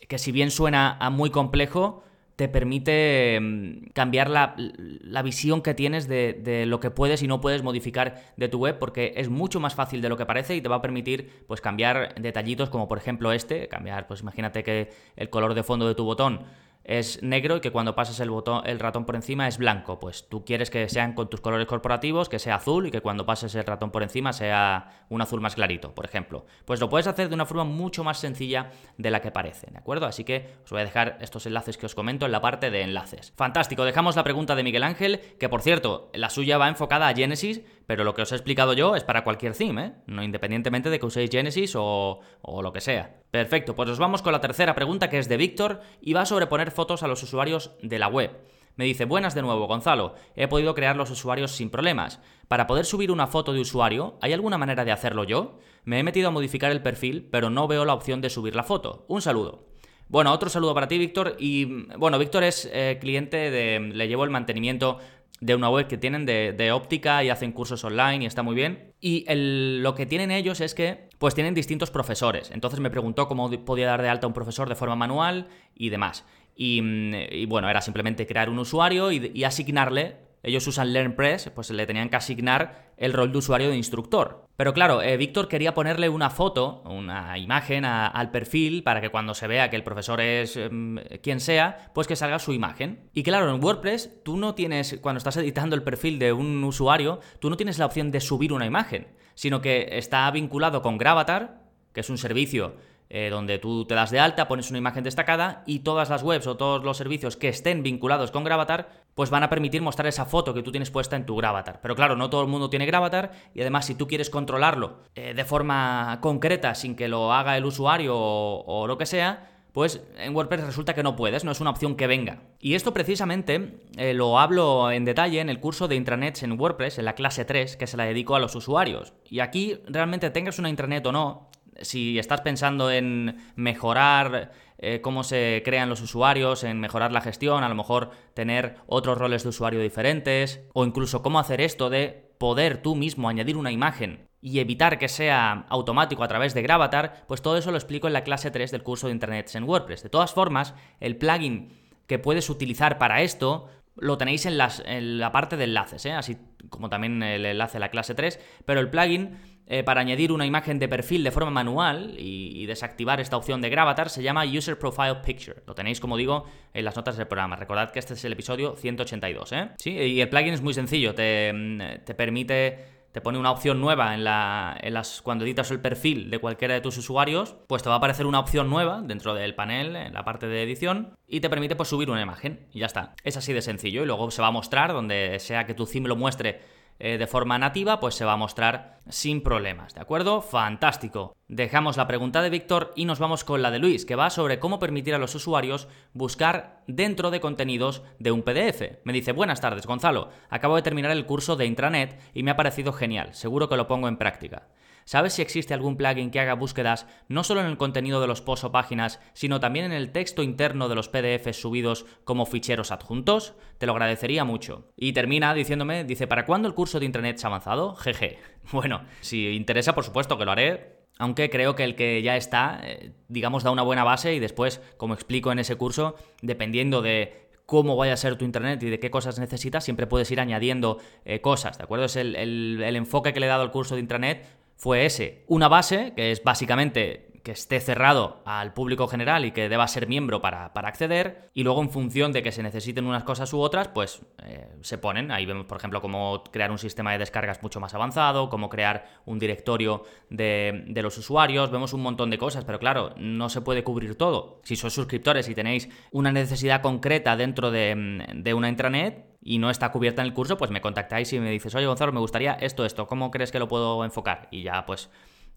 que 0.08 0.18
si 0.18 0.32
bien 0.32 0.50
suena 0.50 0.96
a 1.00 1.10
muy 1.10 1.30
complejo, 1.30 2.04
te 2.36 2.48
permite 2.48 3.38
mm, 3.40 3.90
cambiar 3.92 4.28
la, 4.28 5.22
visión 5.22 5.62
que 5.62 5.74
tienes 5.74 6.08
de, 6.08 6.64
lo 6.66 6.80
que 6.80 6.90
puedes 6.90 7.22
y 7.22 7.26
no 7.26 7.40
puedes 7.40 7.62
modificar 7.62 8.22
de 8.36 8.48
tu 8.48 8.58
web 8.58 8.78
porque 8.78 9.14
es 9.16 9.28
mucho 9.28 9.60
más 9.60 9.74
fácil 9.74 10.02
de 10.02 10.08
lo 10.08 10.16
que 10.16 10.26
parece 10.26 10.54
y 10.54 10.60
te 10.60 10.68
va 10.68 10.76
a 10.76 10.82
permitir 10.82 11.44
pues 11.46 11.60
cambiar 11.60 12.14
detallitos 12.20 12.70
como 12.70 12.88
por 12.88 12.98
ejemplo 12.98 13.32
este, 13.32 13.68
cambiar 13.68 14.06
pues 14.06 14.20
imagínate 14.20 14.62
que 14.64 14.90
el 15.16 15.30
color 15.30 15.54
de 15.54 15.62
fondo 15.62 15.88
de 15.88 15.94
tu 15.94 16.04
botón 16.04 16.40
es 16.84 17.22
negro 17.22 17.56
y 17.56 17.60
que 17.60 17.72
cuando 17.72 17.94
pasas 17.94 18.20
el, 18.20 18.30
botón, 18.30 18.62
el 18.66 18.78
ratón 18.78 19.06
por 19.06 19.16
encima 19.16 19.48
es 19.48 19.58
blanco. 19.58 19.98
Pues 19.98 20.28
tú 20.28 20.44
quieres 20.44 20.70
que 20.70 20.88
sean 20.88 21.14
con 21.14 21.28
tus 21.28 21.40
colores 21.40 21.66
corporativos, 21.66 22.28
que 22.28 22.38
sea 22.38 22.56
azul 22.56 22.86
y 22.86 22.90
que 22.90 23.00
cuando 23.00 23.26
pases 23.26 23.54
el 23.54 23.64
ratón 23.64 23.90
por 23.90 24.02
encima 24.02 24.32
sea 24.32 25.06
un 25.08 25.22
azul 25.22 25.40
más 25.40 25.54
clarito, 25.54 25.94
por 25.94 26.04
ejemplo. 26.04 26.44
Pues 26.64 26.80
lo 26.80 26.88
puedes 26.88 27.06
hacer 27.06 27.28
de 27.28 27.34
una 27.34 27.46
forma 27.46 27.64
mucho 27.64 28.04
más 28.04 28.18
sencilla 28.18 28.70
de 28.98 29.10
la 29.10 29.20
que 29.20 29.30
parece, 29.30 29.70
¿de 29.70 29.78
acuerdo? 29.78 30.06
Así 30.06 30.24
que 30.24 30.56
os 30.64 30.70
voy 30.70 30.82
a 30.82 30.84
dejar 30.84 31.18
estos 31.20 31.46
enlaces 31.46 31.78
que 31.78 31.86
os 31.86 31.94
comento 31.94 32.26
en 32.26 32.32
la 32.32 32.40
parte 32.40 32.70
de 32.70 32.82
enlaces. 32.82 33.32
Fantástico, 33.36 33.84
dejamos 33.84 34.16
la 34.16 34.24
pregunta 34.24 34.54
de 34.54 34.62
Miguel 34.62 34.82
Ángel, 34.82 35.20
que 35.38 35.48
por 35.48 35.62
cierto, 35.62 36.10
la 36.12 36.30
suya 36.30 36.58
va 36.58 36.68
enfocada 36.68 37.08
a 37.08 37.14
Genesis, 37.14 37.62
pero 37.86 38.04
lo 38.04 38.14
que 38.14 38.22
os 38.22 38.32
he 38.32 38.34
explicado 38.34 38.72
yo 38.72 38.96
es 38.96 39.04
para 39.04 39.24
cualquier 39.24 39.54
theme, 39.54 39.84
¿eh? 39.84 39.92
No 40.06 40.22
independientemente 40.22 40.90
de 40.90 40.98
que 40.98 41.06
uséis 41.06 41.30
Genesis 41.30 41.74
o, 41.76 42.20
lo 42.62 42.72
que 42.72 42.80
sea. 42.80 43.20
Perfecto, 43.30 43.74
pues 43.74 43.88
nos 43.88 43.98
vamos 43.98 44.22
con 44.22 44.32
la 44.32 44.40
tercera 44.40 44.74
pregunta 44.74 45.08
que 45.08 45.18
es 45.18 45.28
de 45.28 45.36
Víctor 45.36 45.80
y 46.00 46.12
va 46.12 46.26
sobre 46.26 46.46
poner 46.46 46.70
fotos 46.70 47.02
a 47.02 47.08
los 47.08 47.22
usuarios 47.22 47.72
de 47.82 47.98
la 47.98 48.08
web. 48.08 48.30
Me 48.76 48.84
dice, 48.84 49.04
buenas 49.04 49.34
de 49.34 49.42
nuevo, 49.42 49.68
Gonzalo. 49.68 50.14
He 50.34 50.48
podido 50.48 50.74
crear 50.74 50.96
los 50.96 51.10
usuarios 51.10 51.52
sin 51.52 51.70
problemas. 51.70 52.20
Para 52.48 52.66
poder 52.66 52.84
subir 52.84 53.12
una 53.12 53.28
foto 53.28 53.52
de 53.52 53.60
usuario, 53.60 54.18
¿hay 54.20 54.32
alguna 54.32 54.58
manera 54.58 54.84
de 54.84 54.90
hacerlo 54.90 55.22
yo? 55.22 55.58
Me 55.84 56.00
he 56.00 56.02
metido 56.02 56.28
a 56.28 56.32
modificar 56.32 56.72
el 56.72 56.82
perfil, 56.82 57.28
pero 57.30 57.50
no 57.50 57.68
veo 57.68 57.84
la 57.84 57.94
opción 57.94 58.20
de 58.20 58.30
subir 58.30 58.56
la 58.56 58.64
foto. 58.64 59.04
Un 59.06 59.22
saludo. 59.22 59.68
Bueno, 60.08 60.32
otro 60.32 60.50
saludo 60.50 60.74
para 60.74 60.88
ti, 60.88 60.98
Víctor. 60.98 61.36
Y 61.38 61.86
bueno, 61.96 62.18
Víctor 62.18 62.44
es 62.44 62.68
eh, 62.72 62.98
cliente 63.00 63.50
de. 63.50 63.80
Le 63.80 64.08
llevo 64.08 64.24
el 64.24 64.30
mantenimiento 64.30 64.98
de 65.44 65.54
una 65.54 65.68
web 65.68 65.88
que 65.88 65.98
tienen 65.98 66.24
de, 66.24 66.72
óptica 66.72 67.22
y 67.22 67.28
hacen 67.28 67.52
cursos 67.52 67.84
online 67.84 68.24
y 68.24 68.26
está 68.26 68.42
muy 68.42 68.54
bien. 68.54 68.94
Y 68.98 69.26
lo 69.28 69.94
que 69.94 70.06
tienen 70.06 70.30
ellos 70.30 70.62
es 70.62 70.74
que 70.74 71.10
pues 71.18 71.34
tienen 71.34 71.52
distintos 71.52 71.90
profesores. 71.90 72.50
Entonces 72.50 72.80
me 72.80 72.88
preguntó 72.88 73.28
cómo 73.28 73.50
podía 73.62 73.86
dar 73.88 74.00
de 74.00 74.08
alta 74.08 74.26
un 74.26 74.32
profesor 74.32 74.70
de 74.70 74.74
forma 74.74 74.96
manual 74.96 75.48
y 75.74 75.90
demás. 75.90 76.24
Y, 76.56 76.80
mm, 76.80 77.48
bueno, 77.48 77.68
era 77.68 77.82
simplemente 77.82 78.26
crear 78.26 78.48
un 78.48 78.58
usuario 78.58 79.12
y 79.12 79.44
asignarle 79.44 80.16
ellos 80.44 80.66
usan 80.66 80.92
LearnPress, 80.92 81.50
pues 81.54 81.70
le 81.70 81.86
tenían 81.86 82.10
que 82.10 82.16
asignar 82.16 82.92
el 82.96 83.12
rol 83.12 83.32
de 83.32 83.38
usuario 83.38 83.70
de 83.70 83.76
instructor. 83.76 84.46
Pero 84.56 84.72
claro, 84.72 85.02
eh, 85.02 85.16
Víctor 85.16 85.48
quería 85.48 85.74
ponerle 85.74 86.08
una 86.08 86.30
foto, 86.30 86.82
una 86.84 87.36
imagen 87.38 87.84
al 87.84 88.30
perfil 88.30 88.84
para 88.84 89.00
que 89.00 89.08
cuando 89.08 89.34
se 89.34 89.48
vea 89.48 89.68
que 89.70 89.76
el 89.76 89.82
profesor 89.82 90.20
es 90.20 90.56
em, 90.56 90.96
quien 91.22 91.40
sea, 91.40 91.90
pues 91.94 92.06
que 92.06 92.14
salga 92.14 92.38
su 92.38 92.52
imagen. 92.52 93.10
Y 93.14 93.22
claro, 93.22 93.52
en 93.52 93.62
WordPress 93.62 94.22
tú 94.22 94.36
no 94.36 94.54
tienes, 94.54 94.98
cuando 95.00 95.18
estás 95.18 95.36
editando 95.36 95.74
el 95.74 95.82
perfil 95.82 96.18
de 96.18 96.32
un 96.32 96.62
usuario, 96.62 97.20
tú 97.40 97.50
no 97.50 97.56
tienes 97.56 97.78
la 97.78 97.86
opción 97.86 98.10
de 98.10 98.20
subir 98.20 98.52
una 98.52 98.66
imagen, 98.66 99.08
sino 99.34 99.60
que 99.60 99.88
está 99.98 100.30
vinculado 100.30 100.82
con 100.82 100.98
Gravatar, 100.98 101.62
que 101.92 102.00
es 102.00 102.10
un 102.10 102.18
servicio 102.18 102.74
eh, 103.10 103.28
donde 103.30 103.58
tú 103.58 103.84
te 103.84 103.94
das 103.94 104.10
de 104.10 104.18
alta, 104.18 104.48
pones 104.48 104.70
una 104.70 104.78
imagen 104.78 105.04
destacada 105.04 105.62
y 105.66 105.80
todas 105.80 106.10
las 106.10 106.22
webs 106.22 106.46
o 106.46 106.56
todos 106.56 106.82
los 106.82 106.96
servicios 106.96 107.36
que 107.36 107.48
estén 107.48 107.82
vinculados 107.82 108.30
con 108.30 108.44
Gravatar, 108.44 109.03
pues 109.14 109.30
van 109.30 109.42
a 109.42 109.50
permitir 109.50 109.82
mostrar 109.82 110.06
esa 110.06 110.24
foto 110.24 110.54
que 110.54 110.62
tú 110.62 110.70
tienes 110.70 110.90
puesta 110.90 111.16
en 111.16 111.26
tu 111.26 111.36
Gravatar. 111.36 111.80
Pero 111.80 111.94
claro, 111.94 112.16
no 112.16 112.30
todo 112.30 112.42
el 112.42 112.48
mundo 112.48 112.70
tiene 112.70 112.86
Gravatar 112.86 113.32
y 113.54 113.60
además 113.60 113.86
si 113.86 113.94
tú 113.94 114.06
quieres 114.06 114.30
controlarlo 114.30 114.98
eh, 115.14 115.34
de 115.34 115.44
forma 115.44 116.18
concreta 116.20 116.74
sin 116.74 116.96
que 116.96 117.08
lo 117.08 117.32
haga 117.32 117.56
el 117.56 117.64
usuario 117.64 118.14
o, 118.16 118.86
lo 118.86 118.98
que 118.98 119.06
sea, 119.06 119.50
pues 119.72 120.02
en 120.18 120.34
WordPress 120.34 120.64
resulta 120.64 120.94
que 120.94 121.02
no 121.02 121.16
puedes, 121.16 121.44
no 121.44 121.52
es 121.52 121.60
una 121.60 121.70
opción 121.70 121.96
que 121.96 122.06
venga. 122.06 122.42
Y 122.60 122.74
esto 122.74 122.92
precisamente 122.92 123.80
eh, 123.96 124.14
lo 124.14 124.38
hablo 124.38 124.90
en 124.90 125.04
detalle 125.04 125.40
en 125.40 125.48
el 125.48 125.60
curso 125.60 125.88
de 125.88 125.96
intranets 125.96 126.42
en 126.42 126.58
WordPress, 126.60 126.98
en 126.98 127.04
la 127.04 127.14
clase 127.14 127.44
3, 127.44 127.76
que 127.76 127.86
se 127.86 127.96
la 127.96 128.04
dedico 128.04 128.36
a 128.36 128.40
los 128.40 128.54
usuarios. 128.54 129.14
Y 129.28 129.40
aquí 129.40 129.80
realmente 129.86 130.30
tengas 130.30 130.58
una 130.58 130.68
intranet 130.68 131.04
o 131.06 131.12
no, 131.12 131.50
si 131.80 132.18
estás 132.18 132.40
pensando 132.40 132.90
en 132.90 133.52
mejorar 133.56 134.52
eh, 134.78 135.00
cómo 135.00 135.22
se 135.22 135.62
crean 135.64 135.88
los 135.88 136.00
usuarios, 136.00 136.64
en 136.64 136.80
mejorar 136.80 137.12
la 137.12 137.20
gestión, 137.20 137.64
a 137.64 137.68
lo 137.68 137.74
mejor 137.74 138.10
tener 138.34 138.76
otros 138.86 139.18
roles 139.18 139.42
de 139.42 139.50
usuario 139.50 139.80
diferentes, 139.80 140.62
o 140.72 140.84
incluso 140.84 141.22
cómo 141.22 141.38
hacer 141.38 141.60
esto 141.60 141.90
de 141.90 142.32
poder 142.38 142.82
tú 142.82 142.94
mismo 142.96 143.28
añadir 143.28 143.56
una 143.56 143.72
imagen 143.72 144.28
y 144.40 144.58
evitar 144.58 144.98
que 144.98 145.08
sea 145.08 145.64
automático 145.70 146.22
a 146.22 146.28
través 146.28 146.52
de 146.52 146.60
Gravatar, 146.60 147.24
pues 147.26 147.40
todo 147.40 147.56
eso 147.56 147.70
lo 147.70 147.78
explico 147.78 148.06
en 148.08 148.12
la 148.12 148.24
clase 148.24 148.50
3 148.50 148.70
del 148.70 148.82
curso 148.82 149.06
de 149.06 149.14
Internet 149.14 149.50
en 149.54 149.64
WordPress. 149.64 150.02
De 150.02 150.10
todas 150.10 150.34
formas, 150.34 150.74
el 151.00 151.16
plugin 151.16 151.72
que 152.06 152.18
puedes 152.18 152.50
utilizar 152.50 152.98
para 152.98 153.22
esto 153.22 153.70
lo 153.96 154.18
tenéis 154.18 154.44
en, 154.44 154.58
la 154.58 155.32
parte 155.32 155.56
de 155.56 155.64
enlaces, 155.64 156.04
¿eh? 156.04 156.12
así 156.12 156.36
como 156.68 156.90
también 156.90 157.22
el 157.22 157.46
enlace 157.46 157.78
a 157.78 157.80
la 157.80 157.90
clase 157.90 158.14
3, 158.14 158.40
pero 158.66 158.80
el 158.80 158.90
plugin 158.90 159.38
eh, 159.66 159.82
para 159.82 160.00
añadir 160.00 160.30
una 160.30 160.44
imagen 160.44 160.78
de 160.78 160.88
perfil 160.88 161.24
de 161.24 161.30
forma 161.30 161.50
manual 161.50 162.14
y, 162.18 162.64
desactivar 162.64 163.20
esta 163.20 163.36
opción 163.36 163.60
de 163.60 163.68
Gravatar 163.68 164.08
se 164.08 164.22
llama 164.22 164.44
User 164.44 164.78
Profile 164.78 165.16
Picture. 165.24 165.62
Lo 165.66 165.74
tenéis, 165.74 166.00
como 166.00 166.16
digo, 166.16 166.44
en 166.72 166.84
las 166.84 166.96
notas 166.96 167.18
del 167.18 167.26
programa. 167.26 167.56
Recordad 167.56 167.90
que 167.90 167.98
este 167.98 168.14
es 168.14 168.24
el 168.24 168.32
episodio 168.32 168.74
182, 168.74 169.52
¿eh? 169.52 169.70
Sí, 169.76 169.90
y 169.90 170.20
el 170.22 170.30
plugin 170.30 170.54
es 170.54 170.62
muy 170.62 170.72
sencillo, 170.72 171.14
te, 171.14 171.52
mm, 171.52 172.04
te 172.04 172.14
permite 172.14 172.94
te 173.14 173.20
pone 173.20 173.38
una 173.38 173.52
opción 173.52 173.80
nueva 173.80 174.12
en, 174.12 174.24
la, 174.24 174.76
en, 174.80 174.92
las, 174.92 175.22
cuando 175.22 175.44
editas 175.44 175.70
el 175.70 175.80
perfil 175.80 176.30
de 176.30 176.40
cualquiera 176.40 176.74
de 176.74 176.80
tus 176.80 176.98
usuarios, 176.98 177.54
pues 177.68 177.80
te 177.80 177.88
va 177.88 177.94
a 177.94 177.98
aparecer 177.98 178.26
una 178.26 178.40
opción 178.40 178.68
nueva 178.68 179.02
dentro 179.02 179.34
del 179.34 179.54
panel, 179.54 179.94
en 179.94 180.14
la 180.14 180.24
parte 180.24 180.48
de 180.48 180.64
edición, 180.64 181.14
y 181.28 181.38
te 181.38 181.48
permite 181.48 181.76
pues, 181.76 181.88
subir 181.88 182.10
una 182.10 182.20
imagen. 182.20 182.66
Y 182.72 182.80
ya 182.80 182.86
está. 182.86 183.14
Es 183.22 183.36
así 183.36 183.52
de 183.52 183.62
sencillo. 183.62 184.02
Y 184.02 184.06
luego 184.06 184.32
se 184.32 184.42
va 184.42 184.48
a 184.48 184.50
mostrar 184.50 184.92
donde 184.92 185.38
sea 185.38 185.64
que 185.64 185.74
tu 185.74 185.86
theme 185.86 186.08
lo 186.08 186.16
muestre 186.16 186.60
eh, 186.98 187.18
de 187.18 187.26
forma 187.26 187.58
nativa, 187.58 188.00
pues 188.00 188.14
se 188.14 188.24
va 188.24 188.32
a 188.32 188.36
mostrar 188.36 189.00
sin 189.08 189.42
problemas, 189.42 189.94
¿de 189.94 190.00
acuerdo? 190.00 190.40
Fantástico. 190.40 191.36
Dejamos 191.48 191.96
la 191.96 192.06
pregunta 192.06 192.40
de 192.40 192.50
Víctor 192.50 192.92
y 192.96 193.04
nos 193.04 193.18
vamos 193.18 193.44
con 193.44 193.62
la 193.62 193.70
de 193.70 193.78
Luis, 193.78 194.06
que 194.06 194.16
va 194.16 194.30
sobre 194.30 194.58
cómo 194.58 194.78
permitir 194.78 195.14
a 195.14 195.18
los 195.18 195.34
usuarios 195.34 195.88
buscar 196.12 196.82
dentro 196.86 197.30
de 197.30 197.40
contenidos 197.40 198.02
de 198.18 198.32
un 198.32 198.42
PDF. 198.42 198.98
Me 199.04 199.12
dice, 199.12 199.32
buenas 199.32 199.60
tardes, 199.60 199.86
Gonzalo. 199.86 200.30
Acabo 200.48 200.76
de 200.76 200.82
terminar 200.82 201.10
el 201.10 201.26
curso 201.26 201.56
de 201.56 201.66
intranet 201.66 202.18
y 202.32 202.42
me 202.42 202.50
ha 202.50 202.56
parecido 202.56 202.92
genial. 202.92 203.34
Seguro 203.34 203.68
que 203.68 203.76
lo 203.76 203.88
pongo 203.88 204.08
en 204.08 204.16
práctica. 204.16 204.68
¿Sabes 205.04 205.34
si 205.34 205.42
existe 205.42 205.74
algún 205.74 205.96
plugin 205.96 206.30
que 206.30 206.40
haga 206.40 206.54
búsquedas 206.54 207.06
no 207.28 207.44
solo 207.44 207.60
en 207.60 207.66
el 207.66 207.76
contenido 207.76 208.20
de 208.20 208.26
los 208.26 208.40
posts 208.40 208.64
o 208.64 208.72
páginas, 208.72 209.20
sino 209.32 209.60
también 209.60 209.86
en 209.86 209.92
el 209.92 210.12
texto 210.12 210.42
interno 210.42 210.88
de 210.88 210.94
los 210.94 211.08
PDFs 211.08 211.60
subidos 211.60 212.06
como 212.24 212.46
ficheros 212.46 212.90
adjuntos? 212.90 213.54
Te 213.78 213.86
lo 213.86 213.92
agradecería 213.92 214.44
mucho. 214.44 214.90
Y 214.96 215.12
termina 215.12 215.54
diciéndome, 215.54 216.04
dice, 216.04 216.26
¿para 216.26 216.46
cuándo 216.46 216.68
el 216.68 216.74
curso 216.74 216.98
de 216.98 217.06
Intranet 217.06 217.36
se 217.36 217.46
ha 217.46 217.48
avanzado? 217.48 217.94
Jeje. 217.96 218.38
Bueno, 218.72 219.04
si 219.20 219.48
interesa, 219.54 219.94
por 219.94 220.04
supuesto 220.04 220.38
que 220.38 220.44
lo 220.44 220.52
haré. 220.52 221.04
Aunque 221.18 221.48
creo 221.48 221.76
que 221.76 221.84
el 221.84 221.94
que 221.94 222.22
ya 222.22 222.36
está, 222.36 222.80
eh, 222.82 223.12
digamos, 223.28 223.62
da 223.62 223.70
una 223.70 223.82
buena 223.82 224.02
base 224.02 224.34
y 224.34 224.40
después, 224.40 224.80
como 224.96 225.14
explico 225.14 225.52
en 225.52 225.60
ese 225.60 225.76
curso, 225.76 226.16
dependiendo 226.42 227.02
de 227.02 227.44
cómo 227.66 227.96
vaya 227.96 228.14
a 228.14 228.16
ser 228.16 228.36
tu 228.36 228.44
internet 228.44 228.82
y 228.82 228.90
de 228.90 228.98
qué 228.98 229.10
cosas 229.10 229.38
necesitas, 229.38 229.84
siempre 229.84 230.06
puedes 230.06 230.30
ir 230.30 230.40
añadiendo 230.40 230.98
eh, 231.24 231.40
cosas, 231.40 231.78
¿de 231.78 231.84
acuerdo? 231.84 232.06
Es 232.06 232.16
el, 232.16 232.36
el, 232.36 232.96
enfoque 232.96 233.32
que 233.32 233.40
le 233.40 233.46
he 233.46 233.48
dado 233.48 233.62
al 233.62 233.70
curso 233.70 233.94
de 233.94 234.00
intranet 234.00 234.44
fue 234.76 235.06
ese. 235.06 235.44
Una 235.48 235.68
base, 235.68 236.12
que 236.14 236.30
es 236.30 236.42
básicamente 236.42 237.33
que 237.44 237.52
esté 237.52 237.78
cerrado 237.78 238.40
al 238.46 238.72
público 238.72 239.06
general 239.06 239.44
y 239.44 239.52
que 239.52 239.68
deba 239.68 239.86
ser 239.86 240.08
miembro 240.08 240.40
para, 240.40 240.72
acceder. 240.74 241.50
Y 241.52 241.62
luego, 241.62 241.82
en 241.82 241.90
función 241.90 242.32
de 242.32 242.42
que 242.42 242.50
se 242.50 242.62
necesiten 242.62 243.04
unas 243.04 243.22
cosas 243.22 243.52
u 243.52 243.60
otras, 243.60 243.88
pues 243.88 244.22
eh, 244.42 244.66
se 244.80 244.96
ponen. 244.96 245.30
Ahí 245.30 245.44
vemos, 245.44 245.66
por 245.66 245.76
ejemplo, 245.76 246.00
cómo 246.00 246.42
crear 246.50 246.70
un 246.70 246.78
sistema 246.78 247.12
de 247.12 247.18
descargas 247.18 247.62
mucho 247.62 247.80
más 247.80 247.94
avanzado, 247.94 248.48
cómo 248.48 248.70
crear 248.70 249.06
un 249.26 249.38
directorio 249.38 250.04
de, 250.30 250.86
los 251.02 251.18
usuarios. 251.18 251.70
Vemos 251.70 251.92
un 251.92 252.00
montón 252.00 252.30
de 252.30 252.38
cosas, 252.38 252.64
pero 252.64 252.78
claro, 252.78 253.14
no 253.18 253.50
se 253.50 253.60
puede 253.60 253.84
cubrir 253.84 254.16
todo. 254.16 254.62
Si 254.64 254.74
sois 254.74 254.94
suscriptores 254.94 255.46
y 255.50 255.54
tenéis 255.54 255.90
una 256.12 256.32
necesidad 256.32 256.80
concreta 256.80 257.36
dentro 257.36 257.70
de, 257.70 258.24
de 258.34 258.54
una 258.54 258.70
intranet, 258.70 259.26
y 259.46 259.58
no 259.58 259.68
está 259.68 259.92
cubierta 259.92 260.22
en 260.22 260.28
el 260.28 260.32
curso, 260.32 260.56
pues 260.56 260.70
me 260.70 260.80
contactáis 260.80 261.30
y 261.34 261.38
me 261.38 261.50
dices, 261.50 261.74
oye 261.74 261.84
Gonzalo, 261.84 262.12
me 262.12 262.20
gustaría 262.20 262.54
esto, 262.54 262.86
esto, 262.86 263.06
¿cómo 263.06 263.30
crees 263.30 263.52
que 263.52 263.58
lo 263.58 263.68
puedo 263.68 264.02
enfocar? 264.02 264.48
Y 264.50 264.62
ya 264.62 264.86
pues 264.86 265.10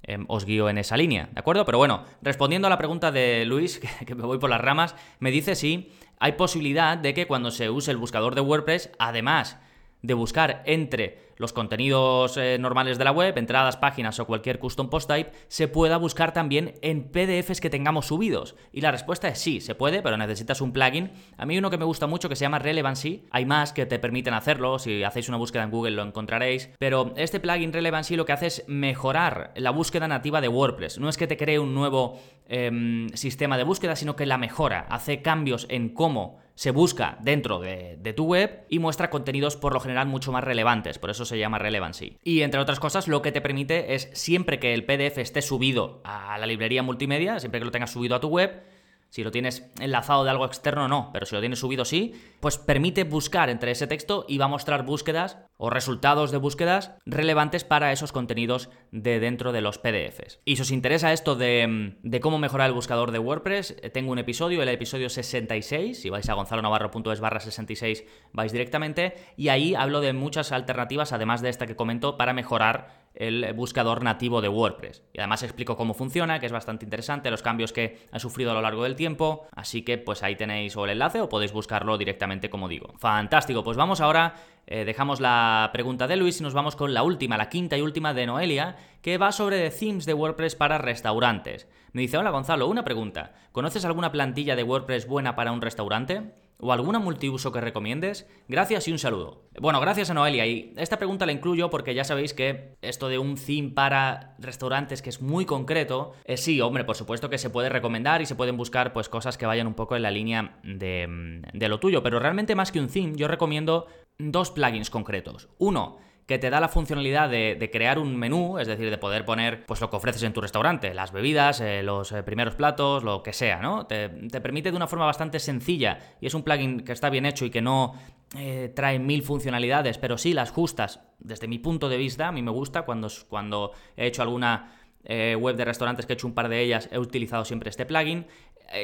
em, 0.08 0.26
os 0.28 0.46
guío 0.46 0.70
en 0.70 0.78
esa 0.78 0.98
línea, 0.98 1.30
¿de 1.32 1.40
acuerdo? 1.40 1.66
Pero 1.66 1.78
bueno, 1.78 2.04
respondiendo 2.22 2.68
a 2.68 2.70
la 2.70 2.78
pregunta 2.78 3.12
de 3.12 3.46
Luis, 3.46 3.80
que, 4.06 4.16
me 4.16 4.24
voy 4.24 4.40
por 4.40 4.50
las 4.50 4.62
ramas, 4.62 4.96
me 5.20 5.32
dice 5.32 5.56
si 5.56 5.92
hay 6.20 6.32
posibilidad 6.32 6.98
de 6.98 7.14
que 7.14 7.28
cuando 7.28 7.52
se 7.52 7.70
use 7.70 7.92
el 7.92 7.98
buscador 7.98 8.34
de 8.34 8.42
WordPress, 8.42 8.92
además 8.98 9.60
de 10.02 10.14
buscar 10.14 10.64
entre 10.66 11.27
los 11.38 11.54
contenidos 11.54 12.38
eh, 12.38 12.58
normales 12.60 12.98
de 12.98 13.04
la 13.04 13.12
web, 13.12 13.38
entradas, 13.38 13.78
páginas 13.78 14.20
o 14.20 14.28
cualquier 14.28 14.60
custom 14.60 14.90
post 14.90 15.10
type, 15.10 15.32
se 15.48 15.68
pueda 15.68 15.98
buscar 15.98 16.34
también 16.34 16.74
en 16.82 17.10
PDFs 17.10 17.62
que 17.62 17.70
tengamos 17.70 18.08
subidos. 18.08 18.56
Y 18.72 18.82
la 18.82 18.92
respuesta 18.92 19.28
es 19.28 19.40
sí, 19.40 19.62
se 19.62 19.76
puede, 19.76 20.02
pero 20.02 20.18
necesitas 20.18 20.62
un 20.62 20.74
plugin. 20.74 21.12
A 21.38 21.46
mí 21.46 21.58
uno 21.58 21.70
que 21.70 21.78
me 21.78 21.86
gusta 21.86 22.08
mucho 22.08 22.30
que 22.30 22.36
se 22.36 22.46
llama 22.46 22.60
Relevancy, 22.60 23.26
hay 23.32 23.46
más 23.46 23.74
que 23.74 23.86
te 23.86 24.00
permiten 24.00 24.34
hacerlo, 24.34 24.80
si 24.80 25.04
hacéis 25.04 25.30
una 25.30 25.38
búsqueda 25.38 25.64
en 25.64 25.72
Google 25.72 25.92
lo 25.92 26.04
encontraréis, 26.04 26.70
pero 26.80 27.14
este 27.16 27.40
plugin 27.40 27.74
Relevancy 27.74 28.16
lo 28.16 28.26
que 28.26 28.34
hace 28.34 28.48
es 28.48 28.64
mejorar 28.68 29.54
la 29.56 29.72
búsqueda 29.72 30.08
nativa 30.08 30.42
de 30.42 30.48
WordPress. 30.48 31.00
No 31.00 31.10
es 31.10 31.18
que 31.18 31.28
te 31.28 31.38
cree 31.38 31.60
un 31.60 31.74
nuevo 31.74 32.20
em, 32.48 33.10
sistema 33.10 33.58
de 33.58 33.64
búsqueda, 33.64 33.96
sino 33.96 34.16
que 34.16 34.26
la 34.26 34.38
mejora, 34.38 34.88
hace 34.90 35.22
cambios 35.22 35.68
en 35.70 35.90
cómo 35.90 36.40
se 36.58 36.72
busca 36.72 37.20
dentro 37.22 37.60
de, 37.60 38.14
tu 38.16 38.26
web 38.26 38.66
y 38.68 38.80
muestra 38.80 39.12
contenidos 39.12 39.56
por 39.56 39.74
lo 39.74 39.80
general 39.80 40.08
mucho 40.08 40.32
más 40.32 40.44
relevantes, 40.44 40.98
por 40.98 41.12
eso 41.12 41.24
se 41.28 41.38
llama 41.38 41.60
relevancy. 41.60 42.18
Y 42.24 42.42
entre 42.42 42.60
otras 42.60 42.80
cosas, 42.80 43.08
lo 43.08 43.22
que 43.22 43.32
te 43.32 43.42
permite 43.42 43.94
es 43.94 44.10
siempre 44.14 44.60
que 44.60 44.74
el 44.74 44.86
PDF 44.86 45.20
esté 45.20 45.42
subido 45.42 46.02
a 46.04 46.38
la 46.38 46.46
librería 46.46 46.84
multimedia, 46.84 47.40
siempre 47.40 47.60
que 47.60 47.66
lo 47.66 47.72
tengas 47.72 47.92
subido 47.92 48.16
a 48.16 48.20
tu 48.20 48.30
web, 48.30 48.64
si 49.10 49.24
lo 49.24 49.32
tienes 49.32 49.70
enlazado 49.80 50.24
de 50.24 50.30
algo 50.30 50.46
externo, 50.46 50.88
no, 50.88 51.10
pero 51.14 51.26
si 51.26 51.36
lo 51.36 51.42
tienes 51.42 51.60
subido, 51.60 51.86
sí, 51.86 52.14
pues 52.40 52.58
permite 52.58 53.04
buscar 53.04 53.50
entre 53.50 53.72
ese 53.72 53.88
texto 53.88 54.26
y 54.28 54.38
va 54.38 54.46
a 54.46 54.50
mostrar 54.50 54.86
búsquedas 54.86 55.38
o 55.58 55.70
resultados 55.70 56.32
de 56.32 56.38
búsquedas 56.38 56.96
relevantes 57.06 57.64
para 57.64 57.92
esos 57.92 58.12
contenidos 58.12 58.70
de 58.92 59.20
dentro 59.20 59.52
de 59.52 59.62
los 59.62 59.80
PDFs. 59.80 60.40
Y 60.46 60.56
si 60.56 60.62
os 60.62 60.72
interesa 60.72 61.14
esto 61.14 61.36
de, 61.36 61.98
cómo 62.22 62.38
mejorar 62.38 62.68
el 62.68 62.74
buscador 62.74 63.12
de 63.12 63.20
WordPress, 63.20 63.76
eh, 63.82 63.90
tengo 63.90 64.12
un 64.12 64.20
episodio, 64.20 64.62
el 64.62 64.70
episodio 64.70 65.10
66, 65.10 66.00
si 66.00 66.10
vais 66.10 66.30
a 66.30 66.34
gonzalonavarro.es 66.34 67.20
barra 67.20 67.40
66 67.40 68.04
vais 68.34 68.52
directamente, 68.52 69.16
y 69.36 69.50
ahí 69.50 69.74
hablo 69.74 70.02
de 70.02 70.14
muchas 70.14 70.52
alternativas, 70.52 71.14
además 71.14 71.42
de 71.42 71.50
esta 71.50 71.66
que 71.66 71.76
comento, 71.76 72.18
para 72.18 72.34
mejorar 72.34 73.07
el 73.18 73.52
buscador 73.54 74.04
nativo 74.04 74.42
de 74.42 74.48
WordPress. 74.48 75.04
Y 75.12 75.20
además 75.20 75.44
explico 75.44 75.76
cómo 75.76 75.94
funciona, 75.94 76.40
que 76.40 76.46
es 76.46 76.52
bastante 76.52 76.86
interesante, 76.86 77.32
los 77.32 77.42
cambios 77.42 77.74
que 77.74 78.08
ha 78.12 78.20
sufrido 78.20 78.52
a 78.52 78.54
lo 78.54 78.62
largo 78.62 78.84
del 78.84 78.96
tiempo, 78.96 79.48
así 79.56 79.82
que 79.82 79.98
pues 79.98 80.24
ahí 80.24 80.36
tenéis 80.36 80.76
el 80.76 80.90
enlace 80.90 81.22
o 81.22 81.30
podéis 81.30 81.52
buscarlo 81.52 81.98
directamente 81.98 82.50
como 82.50 82.68
digo. 82.68 82.94
Fantástico, 82.98 83.64
pues 83.64 83.76
vamos 83.76 84.02
ahora, 84.02 84.36
eh, 84.68 84.86
dejamos 84.86 85.20
la 85.20 85.70
pregunta 85.74 86.08
de 86.08 86.16
Luis 86.16 86.40
y 86.40 86.44
nos 86.44 86.54
vamos 86.54 86.76
con 86.76 86.94
la 86.94 87.04
última, 87.04 87.38
la 87.38 87.50
quinta 87.50 87.78
y 87.78 87.82
última 87.82 88.14
de 88.14 88.28
Noelia, 88.28 88.78
que 89.02 89.18
va 89.18 89.32
sobre 89.32 89.70
themes 89.72 90.06
de 90.06 90.14
WordPress 90.14 90.56
para 90.56 90.78
restaurantes. 90.78 91.68
Me 91.94 92.02
dice, 92.02 92.18
hola 92.18 92.30
Gonzalo, 92.30 92.68
una 92.68 92.84
pregunta, 92.84 93.34
¿conoces 93.52 93.86
alguna 93.86 94.12
plantilla 94.12 94.56
de 94.56 94.64
WordPress 94.64 95.08
buena 95.08 95.36
para 95.36 95.52
un 95.52 95.62
restaurante? 95.62 96.34
¿O 96.60 96.74
alguna 96.74 96.98
multiuso 96.98 97.52
que 97.52 97.62
recomiendes? 97.62 98.28
Gracias 98.48 98.88
y 98.88 98.92
un 98.92 98.98
saludo. 98.98 99.44
Bueno, 99.60 99.80
gracias 99.80 100.10
a 100.10 100.16
Noelia. 100.16 100.48
Y 100.48 100.74
esta 100.78 100.98
pregunta 100.98 101.28
la 101.28 101.32
incluyo 101.32 101.70
porque 101.70 101.94
ya 101.94 102.04
sabéis 102.04 102.34
que 102.34 102.76
esto 102.82 103.10
de 103.10 103.20
un 103.20 103.36
theme 103.36 103.70
para 103.70 104.36
restaurantes 104.40 105.04
que 105.04 105.10
es 105.10 105.22
muy 105.22 105.46
concreto, 105.46 106.14
eh, 106.26 106.38
sí, 106.38 106.60
hombre, 106.60 106.84
por 106.84 106.96
supuesto 106.96 107.30
que 107.30 107.38
se 107.38 107.52
puede 107.52 107.70
recomendar 107.70 108.24
y 108.24 108.26
se 108.26 108.36
pueden 108.36 108.58
buscar 108.58 108.92
pues 108.92 109.08
cosas 109.08 109.38
que 109.38 109.46
vayan 109.46 109.68
un 109.68 109.76
poco 109.76 109.96
en 109.96 110.02
la 110.02 110.10
línea 110.10 110.60
de, 110.64 111.42
de 111.54 111.70
lo 111.70 111.80
tuyo. 111.80 112.02
Pero 112.02 112.20
realmente 112.20 112.56
más 112.56 112.72
que 112.72 112.80
un 112.80 112.88
theme, 112.88 113.16
yo 113.16 113.28
recomiendo 113.28 113.86
dos 114.18 114.50
plugins 114.50 114.90
concretos. 114.90 115.50
Uno, 115.60 116.00
que 116.28 116.38
te 116.38 116.50
da 116.50 116.60
la 116.60 116.68
funcionalidad 116.68 117.30
de, 117.30 117.70
crear 117.72 117.98
un 117.98 118.18
menú, 118.18 118.60
es 118.60 118.68
decir, 118.68 118.90
de 118.90 118.98
poder 118.98 119.24
poner 119.24 119.66
pues 119.66 119.80
lo 119.80 119.90
que 119.90 119.96
ofreces 119.96 120.24
en 120.24 120.34
tu 120.34 120.42
restaurante, 120.42 120.94
las 120.94 121.14
bebidas, 121.14 121.62
eh, 121.62 121.82
los 121.84 122.12
eh, 122.12 122.22
primeros 122.22 122.56
platos, 122.56 123.04
lo 123.04 123.24
que 123.24 123.32
sea, 123.32 123.62
¿no? 123.62 123.88
Te, 123.88 124.10
permite 124.10 124.70
de 124.72 124.76
una 124.76 124.88
forma 124.88 125.06
bastante 125.06 125.40
sencilla 125.40 126.00
y 126.20 126.28
es 126.28 126.34
un 126.34 126.44
plugin 126.44 126.82
que 126.82 126.92
está 126.92 127.10
bien 127.10 127.26
hecho 127.26 127.46
y 127.46 127.50
que 127.50 127.62
no 127.62 127.94
eh, 128.38 128.72
trae 128.76 129.00
mil 129.00 129.24
funcionalidades, 129.24 129.98
pero 129.98 130.18
sí 130.18 130.34
las 130.34 130.52
justas. 130.52 131.00
Desde 131.20 131.48
mi 131.48 131.60
punto 131.60 131.88
de 131.88 131.96
vista, 131.96 132.28
a 132.28 132.32
mí 132.34 132.42
me 132.42 132.52
gusta 132.52 132.82
cuando, 132.82 133.08
cuando 133.30 133.72
he 133.96 134.08
hecho 134.08 134.22
alguna 134.22 134.74
web 135.10 135.56
de 135.56 135.64
restaurantes 135.64 136.06
que 136.06 136.12
he 136.12 136.16
hecho 136.16 136.28
un 136.28 136.34
par 136.34 136.50
de 136.50 136.60
ellas, 136.62 136.90
he 136.92 137.00
utilizado 137.00 137.46
siempre 137.46 137.70
este 137.70 137.86
plugin. 137.86 138.28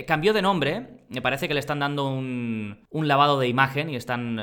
cambió 0.07 0.31
de 0.31 0.41
nombre, 0.41 1.01
me 1.09 1.21
parece 1.21 1.49
que 1.49 1.53
le 1.53 1.59
están 1.59 1.79
dando 1.79 2.07
un, 2.07 2.87
un 2.89 3.07
lavado 3.09 3.37
de 3.37 3.49
imagen 3.49 3.89
y 3.89 3.97
están 3.97 4.39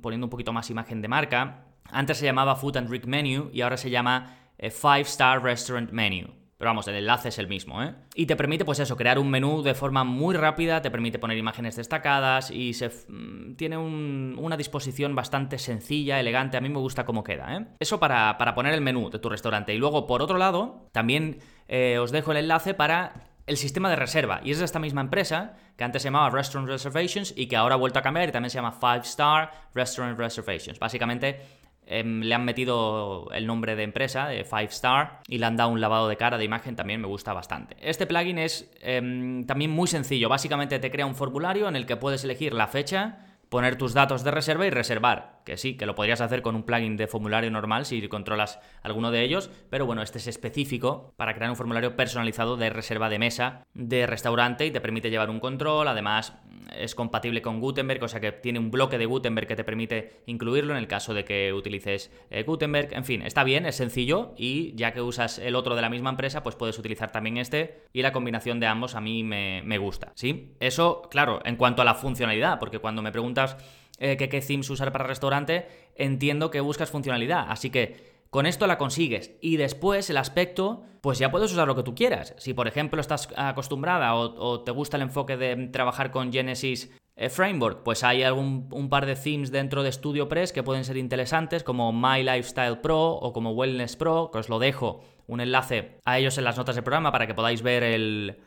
poniendo 0.00 0.26
un 0.26 0.30
poquito 0.30 0.52
más 0.52 0.70
imagen 0.70 1.02
de 1.02 1.08
marca. 1.08 1.65
Antes 1.90 2.18
se 2.18 2.24
llamaba 2.24 2.56
Food 2.56 2.76
and 2.76 2.88
Drink 2.88 3.04
Menu 3.04 3.50
y 3.52 3.60
ahora 3.60 3.76
se 3.76 3.90
llama 3.90 4.36
eh, 4.58 4.70
Five 4.70 5.02
Star 5.02 5.42
Restaurant 5.42 5.90
Menu. 5.90 6.28
Pero 6.58 6.70
vamos, 6.70 6.88
el 6.88 6.94
enlace 6.94 7.28
es 7.28 7.38
el 7.38 7.48
mismo, 7.48 7.82
¿eh? 7.82 7.94
Y 8.14 8.24
te 8.24 8.34
permite, 8.34 8.64
pues 8.64 8.78
eso, 8.78 8.96
crear 8.96 9.18
un 9.18 9.28
menú 9.28 9.62
de 9.62 9.74
forma 9.74 10.04
muy 10.04 10.34
rápida, 10.34 10.80
te 10.80 10.90
permite 10.90 11.18
poner 11.18 11.36
imágenes 11.36 11.76
destacadas 11.76 12.50
y 12.50 12.72
se 12.72 12.88
mm, 12.88 13.56
tiene 13.56 13.76
una 13.76 14.56
disposición 14.56 15.14
bastante 15.14 15.58
sencilla, 15.58 16.18
elegante. 16.18 16.56
A 16.56 16.62
mí 16.62 16.70
me 16.70 16.78
gusta 16.78 17.04
cómo 17.04 17.22
queda, 17.22 17.56
¿eh? 17.56 17.66
Eso 17.78 18.00
para, 18.00 18.38
poner 18.54 18.72
el 18.72 18.80
menú 18.80 19.10
de 19.10 19.18
tu 19.18 19.28
restaurante. 19.28 19.74
Y 19.74 19.78
luego, 19.78 20.06
por 20.06 20.22
otro 20.22 20.38
lado, 20.38 20.88
también 20.92 21.40
eh, 21.68 21.98
os 21.98 22.10
dejo 22.10 22.30
el 22.30 22.38
enlace 22.38 22.72
para 22.72 23.36
el 23.46 23.58
sistema 23.58 23.90
de 23.90 23.96
reserva. 23.96 24.40
Y 24.42 24.50
es 24.50 24.58
de 24.58 24.64
esta 24.64 24.78
misma 24.78 25.02
empresa 25.02 25.56
que 25.76 25.84
antes 25.84 26.02
se 26.02 26.08
llamaba 26.08 26.30
Restaurant 26.30 26.70
Reservations 26.70 27.34
y 27.36 27.48
que 27.48 27.56
ahora 27.56 27.74
ha 27.74 27.78
vuelto 27.78 27.98
a 27.98 28.02
cambiar 28.02 28.30
y 28.30 28.32
también 28.32 28.50
se 28.50 28.56
llama 28.56 28.72
Five 28.72 29.02
Star 29.02 29.50
Restaurant 29.74 30.18
Reservations. 30.18 30.78
Básicamente 30.78 31.40
Em, 31.86 32.20
le 32.22 32.34
han 32.34 32.44
metido 32.44 33.28
el 33.32 33.46
nombre 33.46 33.76
de 33.76 33.84
empresa, 33.84 34.26
de 34.26 34.44
Five 34.44 34.64
Star, 34.64 35.20
y 35.28 35.38
le 35.38 35.46
han 35.46 35.56
dado 35.56 35.70
un 35.70 35.80
lavado 35.80 36.08
de 36.08 36.16
cara 36.16 36.36
de 36.36 36.44
imagen, 36.44 36.74
también 36.74 37.00
me 37.00 37.06
gusta 37.06 37.32
bastante. 37.32 37.76
Este 37.80 38.06
plugin 38.06 38.38
es 38.38 38.68
em, 38.80 39.46
también 39.46 39.70
muy 39.70 39.86
sencillo, 39.86 40.28
básicamente 40.28 40.80
te 40.80 40.90
crea 40.90 41.06
un 41.06 41.14
formulario 41.14 41.68
en 41.68 41.76
el 41.76 41.86
que 41.86 41.96
puedes 41.96 42.24
elegir 42.24 42.54
la 42.54 42.66
fecha, 42.66 43.18
poner 43.48 43.76
tus 43.76 43.94
datos 43.94 44.24
de 44.24 44.32
reserva 44.32 44.66
y 44.66 44.70
reservar. 44.70 45.35
Que 45.46 45.56
sí, 45.56 45.76
que 45.76 45.86
lo 45.86 45.94
podrías 45.94 46.20
hacer 46.20 46.42
con 46.42 46.56
un 46.56 46.64
plugin 46.64 46.96
de 46.96 47.06
formulario 47.06 47.50
normal 47.52 47.86
si 47.86 48.06
controlas 48.08 48.58
alguno 48.82 49.12
de 49.12 49.22
ellos, 49.22 49.48
pero 49.70 49.86
bueno, 49.86 50.02
este 50.02 50.18
es 50.18 50.26
específico 50.26 51.14
para 51.16 51.34
crear 51.34 51.48
un 51.48 51.56
formulario 51.56 51.96
personalizado 51.96 52.56
de 52.56 52.68
reserva 52.68 53.08
de 53.08 53.20
mesa 53.20 53.64
de 53.72 54.06
restaurante 54.06 54.66
y 54.66 54.72
te 54.72 54.80
permite 54.80 55.08
llevar 55.08 55.30
un 55.30 55.38
control, 55.38 55.86
además 55.86 56.34
es 56.76 56.94
compatible 56.94 57.42
con 57.42 57.60
Gutenberg, 57.60 58.02
o 58.02 58.08
sea 58.08 58.20
que 58.20 58.32
tiene 58.32 58.58
un 58.58 58.70
bloque 58.70 58.98
de 58.98 59.06
Gutenberg 59.06 59.46
que 59.46 59.56
te 59.56 59.64
permite 59.64 60.22
incluirlo 60.26 60.72
en 60.72 60.78
el 60.78 60.88
caso 60.88 61.14
de 61.14 61.24
que 61.24 61.52
utilices 61.52 62.10
eh, 62.30 62.42
Gutenberg. 62.42 62.92
En 62.92 63.04
fin, 63.04 63.22
está 63.22 63.44
bien, 63.44 63.66
es 63.66 63.76
sencillo 63.76 64.34
y 64.36 64.74
ya 64.74 64.92
que 64.92 65.00
usas 65.00 65.38
el 65.38 65.54
otro 65.54 65.76
de 65.76 65.82
la 65.82 65.88
misma 65.88 66.10
empresa, 66.10 66.42
pues 66.42 66.56
puedes 66.56 66.78
utilizar 66.78 67.12
también 67.12 67.36
este 67.36 67.82
y 67.92 68.02
la 68.02 68.12
combinación 68.12 68.60
de 68.60 68.66
ambos 68.66 68.94
a 68.94 69.00
mí 69.00 69.22
me, 69.22 69.62
me 69.64 69.78
gusta, 69.78 70.12
¿sí? 70.14 70.54
Eso, 70.60 71.02
claro, 71.10 71.40
en 71.44 71.56
cuanto 71.56 71.82
a 71.82 71.84
la 71.84 71.94
funcionalidad, 71.94 72.58
porque 72.58 72.78
cuando 72.78 73.02
me 73.02 73.12
preguntas 73.12 73.56
eh, 73.98 74.16
que 74.16 74.28
qué 74.28 74.40
themes 74.40 74.70
usar 74.70 74.92
para 74.92 75.06
restaurante, 75.06 75.66
entiendo 75.94 76.50
que 76.50 76.60
buscas 76.60 76.90
funcionalidad. 76.90 77.46
Así 77.48 77.70
que 77.70 78.16
con 78.30 78.46
esto 78.46 78.66
la 78.66 78.78
consigues. 78.78 79.32
Y 79.40 79.56
después 79.56 80.10
el 80.10 80.16
aspecto, 80.16 80.82
pues 81.00 81.18
ya 81.18 81.30
puedes 81.30 81.52
usar 81.52 81.66
lo 81.66 81.74
que 81.74 81.82
tú 81.82 81.94
quieras. 81.94 82.34
Si 82.38 82.54
por 82.54 82.68
ejemplo 82.68 83.00
estás 83.00 83.28
acostumbrada 83.36 84.14
o, 84.14 84.60
te 84.62 84.72
gusta 84.72 84.96
el 84.96 85.04
enfoque 85.04 85.36
de 85.36 85.68
trabajar 85.68 86.10
con 86.10 86.32
Genesis 86.32 86.94
eh, 87.16 87.30
Framework, 87.30 87.82
pues 87.82 88.04
hay 88.04 88.22
algún, 88.22 88.68
un 88.72 88.88
par 88.90 89.06
de 89.06 89.16
themes 89.16 89.50
dentro 89.50 89.82
de 89.82 89.92
StudioPress 89.92 90.52
que 90.52 90.62
pueden 90.62 90.84
ser 90.84 90.98
interesantes, 90.98 91.62
como 91.62 91.92
My 91.92 92.22
Lifestyle 92.22 92.78
Pro 92.78 93.12
o 93.12 93.32
como 93.32 93.52
Wellness 93.52 93.96
Pro, 93.96 94.30
que 94.30 94.38
os 94.38 94.48
lo 94.48 94.58
dejo 94.58 95.02
un 95.26 95.40
enlace 95.40 95.98
a 96.04 96.18
ellos 96.18 96.36
en 96.38 96.44
las 96.44 96.56
notas 96.56 96.74
del 96.74 96.84
programa 96.84 97.12
para 97.12 97.26
que 97.26 97.34
podáis 97.34 97.62
ver 97.62 97.82
el, 97.82 98.38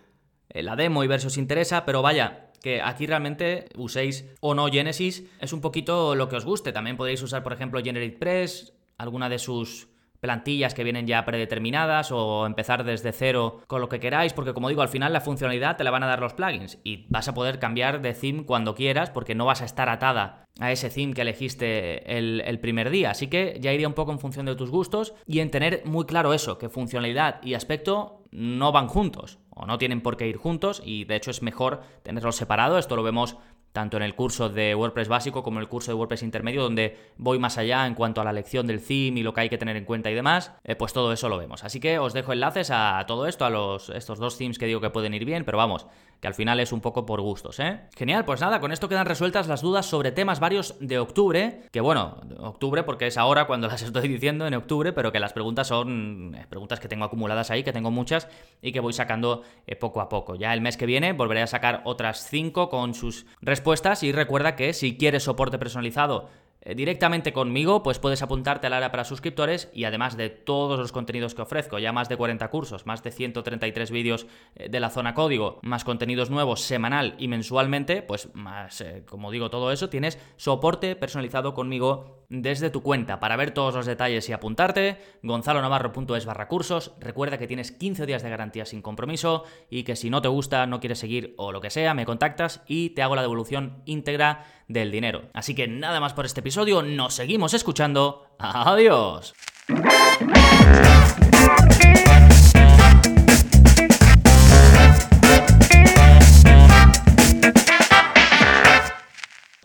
la 0.54 0.76
demo 0.76 1.04
y 1.04 1.08
ver 1.08 1.20
si 1.20 1.28
os 1.28 1.38
interesa. 1.38 1.86
Pero 1.86 2.02
vaya, 2.02 2.49
que 2.62 2.82
aquí 2.82 3.06
realmente 3.06 3.70
uséis 3.76 4.26
o 4.42 4.54
no 4.54 4.68
Genesis, 4.68 5.24
es 5.40 5.54
un 5.54 5.62
poquito 5.62 6.16
lo 6.16 6.30
que 6.30 6.36
os 6.36 6.46
guste. 6.46 6.72
También 6.72 6.98
podéis 6.98 7.22
usar, 7.22 7.44
por 7.44 7.54
ejemplo, 7.54 7.82
GeneratePress, 7.82 8.74
alguna 8.98 9.30
de 9.30 9.40
sus 9.40 9.90
plantillas 10.20 10.74
que 10.74 10.84
vienen 10.84 11.08
ya 11.08 11.26
predeterminadas 11.26 12.12
o 12.12 12.46
empezar 12.46 12.84
desde 12.84 13.12
cero 13.12 13.62
con 13.68 13.82
lo 13.82 13.90
que 13.90 14.00
queráis, 14.00 14.34
porque 14.34 14.54
como 14.54 14.70
digo, 14.70 14.82
al 14.82 14.90
final 14.90 15.14
la 15.14 15.22
funcionalidad 15.22 15.78
te 15.78 15.84
la 15.84 15.92
van 15.92 16.04
a 16.04 16.08
dar 16.08 16.20
los 16.20 16.34
plugins 16.34 16.80
y 16.84 17.06
vas 17.10 17.28
a 17.28 17.34
poder 17.34 17.60
cambiar 17.60 18.02
de 18.02 18.14
theme 18.14 18.46
cuando 18.46 18.76
quieras 18.76 19.10
porque 19.10 19.36
no 19.36 19.46
vas 19.46 19.62
a 19.62 19.66
estar 19.66 19.90
atada 19.90 20.46
a 20.60 20.72
ese 20.72 20.90
theme 20.90 21.14
que 21.14 21.22
elegiste 21.22 22.18
el, 22.18 22.42
el, 22.42 22.60
primer 22.60 22.90
día. 22.90 23.12
Así 23.12 23.28
que 23.28 23.58
ya 23.62 23.72
iría 23.72 23.88
un 23.88 23.94
poco 23.94 24.12
en 24.12 24.20
función 24.20 24.46
de 24.46 24.56
tus 24.56 24.70
gustos 24.70 25.14
y 25.26 25.40
en 25.40 25.52
tener 25.52 25.84
muy 25.86 26.06
claro 26.06 26.34
eso, 26.34 26.58
que 26.58 26.70
funcionalidad 26.70 27.42
y 27.44 27.54
aspecto 27.54 28.24
no 28.32 28.72
van 28.72 28.88
juntos 28.88 29.40
o 29.60 29.66
no 29.66 29.78
tienen 29.78 30.02
por 30.02 30.16
qué 30.16 30.28
ir 30.28 30.38
juntos 30.38 30.82
y 30.86 31.04
de 31.04 31.18
hecho 31.18 31.32
es 31.32 31.42
mejor 31.42 31.82
tenerlos 32.02 32.38
separados. 32.38 32.80
Esto 32.80 32.96
lo 32.96 33.04
vemos 33.04 33.38
tanto 33.72 33.98
en 33.98 34.04
el 34.04 34.16
curso 34.16 34.50
de 34.50 34.76
WordPress 34.76 35.08
básico 35.08 35.44
como 35.44 35.60
en 35.60 35.64
el 35.64 35.70
curso 35.70 35.92
de 35.92 35.96
WordPress 35.96 36.24
intermedio, 36.24 36.64
donde 36.64 36.98
voy 37.18 37.40
más 37.40 37.58
allá 37.58 37.86
en 37.86 37.96
cuanto 37.96 38.22
a 38.22 38.24
la 38.24 38.34
lección 38.34 38.68
del 38.68 38.84
theme 38.84 39.20
y 39.20 39.24
lo 39.24 39.34
que 39.34 39.42
hay 39.42 39.50
que 39.50 39.58
tener 39.58 39.78
en 39.78 39.86
cuenta 39.86 40.10
y 40.10 40.16
demás, 40.16 40.52
eh, 40.64 40.76
pues 40.76 40.94
todo 40.94 41.14
eso 41.14 41.30
lo 41.30 41.38
vemos. 41.38 41.64
Así 41.64 41.80
que 41.80 42.00
os 42.00 42.14
dejo 42.14 42.34
enlaces 42.34 42.72
a 42.72 43.04
todo 43.08 43.28
esto, 43.28 43.46
a 43.46 43.50
los, 43.50 43.90
estos 43.90 44.20
dos 44.20 44.38
themes 44.38 44.58
que 44.58 44.66
digo 44.66 44.82
que 44.82 44.90
pueden 44.90 45.14
ir 45.14 45.26
bien, 45.26 45.46
pero 45.46 45.58
vamos, 45.58 45.88
que 46.20 46.28
al 46.28 46.34
final 46.34 46.60
es 46.60 46.74
un 46.74 46.82
poco 46.82 47.06
por 47.06 47.22
gustos, 47.22 47.60
¿eh? 47.60 47.82
Genial, 47.96 48.26
pues 48.26 48.42
nada, 48.42 48.60
con 48.60 48.72
esto 48.72 48.90
quedan 48.90 49.06
resueltas 49.06 49.48
las 49.48 49.62
dudas 49.62 49.86
sobre 49.86 50.12
temas 50.12 50.40
varios 50.40 50.76
de 50.80 51.00
octubre, 51.00 51.62
que 51.72 51.80
bueno, 51.80 52.22
octubre 52.40 52.84
porque 52.84 53.08
es 53.08 53.18
ahora 53.18 53.46
cuando 53.46 53.68
las 53.70 53.82
estoy 53.82 54.08
diciendo 54.08 54.46
en 54.46 54.54
octubre, 54.54 54.92
pero 54.92 55.12
que 55.12 55.20
las 55.20 55.34
preguntas 55.34 55.68
son 55.68 56.36
eh, 56.36 56.46
preguntas 56.50 56.80
que 56.80 56.88
tengo 56.88 57.06
acumuladas 57.06 57.52
ahí, 57.52 57.64
que 57.64 57.72
tengo 57.72 57.92
muchas 57.92 58.28
y 58.62 58.72
que 58.72 58.80
voy 58.80 58.94
sacando 58.94 59.44
eh, 59.66 59.76
poco 59.76 60.02
a 60.02 60.10
poco. 60.10 60.36
Ya 60.36 60.54
el 60.54 60.62
mes 60.62 60.76
que 60.76 60.86
viene 60.86 61.14
volveré 61.14 61.42
a 61.42 61.48
sacar 61.48 61.82
otras 61.86 62.28
cinco 62.28 62.70
con 62.70 62.94
sus 62.94 63.26
respuestas 63.42 63.69
y 64.04 64.12
recuerda 64.12 64.56
que 64.56 64.74
si 64.74 64.98
quieres 64.98 65.24
soporte 65.24 65.58
personalizado 65.58 66.30
directamente 66.66 67.34
conmigo, 67.34 67.84
pues 67.84 68.00
puedes 68.00 68.22
apuntarte 68.22 68.68
al 68.68 68.74
área 68.74 68.92
para 68.92 69.04
suscriptores 69.04 69.70
y 69.74 69.86
además 69.86 70.18
de 70.18 70.30
todos 70.30 70.80
los 70.80 70.92
contenidos 70.92 71.34
que 71.34 71.42
ofrezco, 71.42 71.80
ya 71.80 71.92
más 71.92 72.10
de 72.10 72.18
40 72.18 72.50
cursos, 72.50 72.86
más 72.86 73.02
de 73.04 73.12
133 73.12 73.92
vídeos 73.92 74.28
eh, 74.56 74.70
de 74.70 74.80
la 74.80 74.90
zona 74.90 75.14
código, 75.14 75.60
más 75.64 75.84
contenidos 75.84 76.30
nuevos 76.30 76.62
semanal 76.62 77.16
y 77.18 77.28
mensualmente, 77.28 78.02
pues 78.02 78.34
más, 78.34 78.82
eh, 78.82 79.04
como 79.08 79.32
digo, 79.32 79.50
todo 79.50 79.72
eso, 79.72 79.90
tienes 79.90 80.20
soporte 80.38 80.96
personalizado 80.96 81.54
conmigo 81.54 82.26
desde 82.30 82.70
tu 82.70 82.82
cuenta. 82.82 83.20
Para 83.20 83.36
ver 83.36 83.52
todos 83.52 83.74
los 83.74 83.86
detalles 83.86 84.30
y 84.30 84.34
apuntarte, 84.34 84.98
gonzalonavarro.es 85.24 86.26
barra 86.26 86.48
cursos. 86.48 86.94
Recuerda 87.00 87.38
que 87.38 87.48
tienes 87.48 87.72
15 87.72 88.06
días 88.06 88.22
de 88.22 88.30
garantía 88.30 88.66
sin 88.66 88.82
compromiso 88.82 89.44
y 89.70 89.84
que 89.84 89.96
si 89.96 90.10
no 90.10 90.22
te 90.22 90.28
gusta, 90.28 90.68
no 90.68 90.80
quieres 90.80 91.00
seguir 91.00 91.34
o 91.38 91.52
lo 91.52 91.62
que 91.62 91.72
sea, 91.72 91.94
me 91.94 92.06
contactas 92.06 92.62
y 92.68 92.92
te 92.92 93.02
hago 93.02 93.16
la 93.16 93.24
devolución 93.24 93.82
íntegra 93.86 94.46
del 94.70 94.92
dinero. 94.92 95.24
Así 95.34 95.54
que 95.54 95.68
nada 95.68 96.00
más 96.00 96.14
por 96.14 96.26
este 96.26 96.40
episodio, 96.40 96.82
nos 96.82 97.16
seguimos 97.16 97.54
escuchando. 97.54 98.28
Adiós. 98.40 99.34